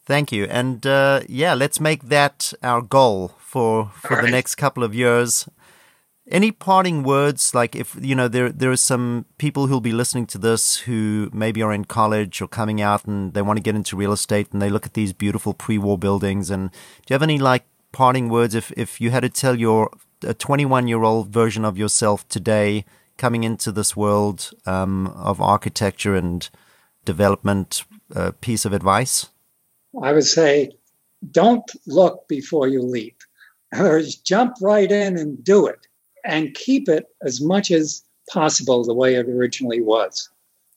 thank 0.05 0.31
you. 0.31 0.45
And 0.45 0.85
uh, 0.85 1.21
yeah, 1.27 1.53
let's 1.53 1.79
make 1.79 2.03
that 2.09 2.53
our 2.63 2.81
goal 2.81 3.33
for 3.37 3.91
for 4.01 4.15
All 4.15 4.17
the 4.17 4.23
right. 4.23 4.31
next 4.31 4.55
couple 4.55 4.83
of 4.83 4.95
years. 4.95 5.47
Any 6.29 6.51
parting 6.51 7.03
words? 7.03 7.53
Like 7.53 7.75
if 7.75 7.95
you 7.99 8.15
know 8.15 8.27
there 8.27 8.49
there 8.49 8.71
are 8.71 8.77
some 8.77 9.25
people 9.37 9.67
who'll 9.67 9.81
be 9.81 9.91
listening 9.91 10.27
to 10.27 10.37
this 10.37 10.77
who 10.87 11.29
maybe 11.33 11.61
are 11.61 11.73
in 11.73 11.85
college 11.85 12.41
or 12.41 12.47
coming 12.47 12.81
out 12.81 13.05
and 13.05 13.33
they 13.33 13.41
want 13.41 13.57
to 13.57 13.63
get 13.63 13.75
into 13.75 13.97
real 13.97 14.13
estate 14.13 14.47
and 14.53 14.61
they 14.61 14.69
look 14.69 14.85
at 14.85 14.93
these 14.93 15.13
beautiful 15.13 15.53
pre-war 15.53 15.97
buildings. 15.97 16.49
And 16.49 16.71
do 16.71 16.77
you 17.09 17.15
have 17.15 17.23
any 17.23 17.39
like 17.39 17.65
parting 17.91 18.29
words 18.29 18.55
if 18.55 18.71
if 18.77 19.01
you 19.01 19.11
had 19.11 19.23
to 19.23 19.29
tell 19.29 19.59
your 19.59 19.89
a 20.23 20.33
21 20.33 20.87
year 20.87 21.03
old 21.03 21.29
version 21.33 21.65
of 21.65 21.77
yourself 21.77 22.27
today 22.29 22.85
coming 23.17 23.43
into 23.43 23.71
this 23.71 23.95
world 23.95 24.51
um, 24.65 25.07
of 25.07 25.41
architecture 25.41 26.15
and 26.15 26.49
development 27.05 27.83
uh, 28.15 28.31
piece 28.41 28.65
of 28.65 28.73
advice? 28.73 29.27
I 30.01 30.13
would 30.13 30.25
say, 30.25 30.71
don't 31.31 31.69
look 31.85 32.27
before 32.27 32.67
you 32.67 32.81
leap. 32.81 33.17
Or 33.73 34.01
jump 34.23 34.55
right 34.61 34.91
in 34.91 35.17
and 35.17 35.41
do 35.43 35.65
it 35.67 35.87
and 36.25 36.53
keep 36.53 36.89
it 36.89 37.05
as 37.23 37.41
much 37.41 37.71
as 37.71 38.03
possible 38.29 38.83
the 38.83 38.93
way 38.93 39.15
it 39.15 39.27
originally 39.27 39.81
was. 39.81 40.29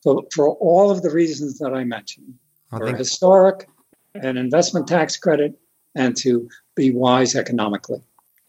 So 0.03 0.27
for 0.33 0.51
all 0.51 0.91
of 0.91 1.03
the 1.03 1.11
reasons 1.11 1.59
that 1.59 1.73
I 1.75 1.85
mentioned, 1.85 2.35
I 2.71 2.79
for 2.79 2.97
historic, 2.97 3.69
an 4.15 4.37
investment 4.37 4.87
tax 4.87 5.17
credit, 5.17 5.59
and 5.95 6.17
to 6.19 6.49
be 6.75 6.91
wise 6.91 7.35
economically. 7.35 8.03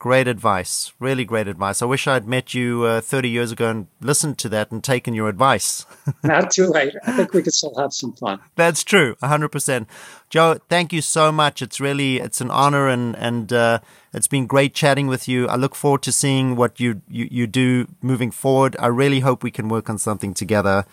Great 0.06 0.28
advice. 0.28 0.94
Really 1.00 1.26
great 1.26 1.48
advice. 1.48 1.82
I 1.82 1.86
wish 1.86 2.06
I'd 2.06 2.28
met 2.28 2.54
you 2.54 2.84
uh, 2.84 3.02
30 3.02 3.28
years 3.28 3.52
ago 3.52 3.72
and 3.72 3.88
listened 4.00 4.38
to 4.38 4.50
that 4.50 4.72
and 4.72 4.84
taken 4.84 5.16
your 5.16 5.28
advice. 5.28 5.84
Not 6.24 6.52
too 6.52 6.68
late. 6.68 6.94
I 7.08 7.14
think 7.14 7.34
we 7.34 7.42
could 7.42 7.56
still 7.56 7.74
have 7.76 7.92
some 7.92 8.14
fun. 8.14 8.40
That's 8.56 8.84
true. 8.84 9.16
100%. 9.24 9.88
Joe, 10.30 10.60
thank 10.70 10.94
you 10.94 11.02
so 11.02 11.32
much. 11.32 11.64
It's 11.64 11.80
really, 11.80 12.18
it's 12.18 12.40
an 12.40 12.52
honor 12.52 12.88
and, 12.88 13.16
and, 13.16 13.52
uh, 13.52 13.80
it's 14.14 14.28
been 14.28 14.46
great 14.46 14.76
chatting 14.76 15.08
with 15.08 15.28
you. 15.28 15.48
I 15.48 15.56
look 15.56 15.74
forward 15.74 16.04
to 16.04 16.12
seeing 16.12 16.56
what 16.56 16.80
you, 16.80 17.02
you, 17.10 17.28
you 17.32 17.48
do 17.48 17.88
moving 18.04 18.30
forward. 18.30 18.76
I 18.78 18.88
really 18.90 19.22
hope 19.22 19.42
we 19.42 19.50
can 19.50 19.70
work 19.70 19.90
on 19.90 19.98
something 19.98 20.36
together. 20.36 20.86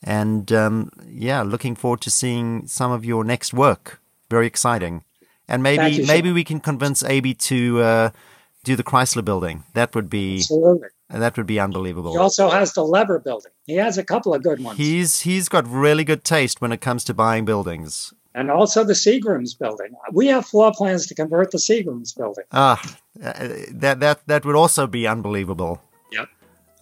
And, 0.00 0.52
um, 0.52 0.92
yeah, 1.08 1.42
looking 1.42 1.74
forward 1.74 2.02
to 2.02 2.10
seeing 2.10 2.68
some 2.68 2.92
of 2.92 3.04
your 3.04 3.24
next 3.24 3.52
work. 3.52 4.00
Very 4.30 4.46
exciting. 4.46 5.02
And 5.48 5.60
maybe, 5.60 5.90
you, 5.96 6.06
maybe 6.06 6.30
we 6.30 6.44
can 6.44 6.60
convince 6.60 7.02
Aby 7.02 7.34
to, 7.34 7.80
uh, 7.80 8.10
do 8.64 8.76
the 8.76 8.82
Chrysler 8.82 9.24
building. 9.24 9.64
That 9.74 9.94
would 9.94 10.10
be 10.10 10.38
Absolutely. 10.38 10.88
That 11.08 11.36
would 11.36 11.46
be 11.46 11.58
unbelievable. 11.58 12.12
He 12.12 12.18
also 12.18 12.48
has 12.50 12.72
the 12.72 12.84
Lever 12.84 13.18
building. 13.18 13.50
He 13.66 13.74
has 13.76 13.98
a 13.98 14.04
couple 14.04 14.32
of 14.32 14.42
good 14.42 14.62
ones. 14.62 14.78
He's 14.78 15.20
he's 15.22 15.48
got 15.48 15.66
really 15.66 16.04
good 16.04 16.24
taste 16.24 16.60
when 16.60 16.72
it 16.72 16.80
comes 16.80 17.02
to 17.04 17.14
buying 17.14 17.44
buildings. 17.44 18.14
And 18.32 18.48
also 18.48 18.84
the 18.84 18.92
Seagrams 18.92 19.58
building. 19.58 19.88
We 20.12 20.28
have 20.28 20.46
floor 20.46 20.72
plans 20.72 21.06
to 21.08 21.14
convert 21.16 21.50
the 21.50 21.58
Seagrams 21.58 22.16
building. 22.16 22.44
Ah, 22.52 22.80
that 23.16 23.98
that 24.00 24.26
that 24.26 24.44
would 24.44 24.54
also 24.54 24.86
be 24.86 25.08
unbelievable. 25.08 25.82
Yep. 26.12 26.28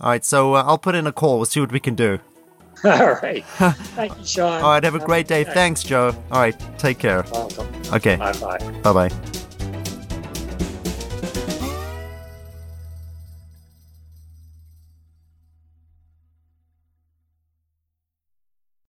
All 0.01 0.11
right, 0.11 0.25
so 0.25 0.55
uh, 0.55 0.63
I'll 0.65 0.79
put 0.79 0.95
in 0.95 1.07
a 1.07 1.13
call. 1.13 1.37
We'll 1.37 1.47
see 1.47 1.61
what 1.61 1.73
we 1.73 1.81
can 1.81 1.95
do. 1.95 2.19
All 2.85 3.15
right. 3.15 3.45
Thank 3.97 4.17
you, 4.19 4.27
Sean. 4.27 4.63
All 4.63 4.71
right, 4.71 4.85
have 4.85 4.95
a 4.95 4.99
have 4.99 5.07
great 5.07 5.27
day. 5.27 5.43
Thanks, 5.45 5.83
Joe. 5.83 6.15
All 6.31 6.41
right, 6.41 6.79
take 6.79 6.99
care. 6.99 7.25
Welcome. 7.33 7.67
Okay. 7.93 8.17
Bye 8.17 8.33
bye. 8.33 8.59
Bye 8.83 9.09
bye. 9.09 9.48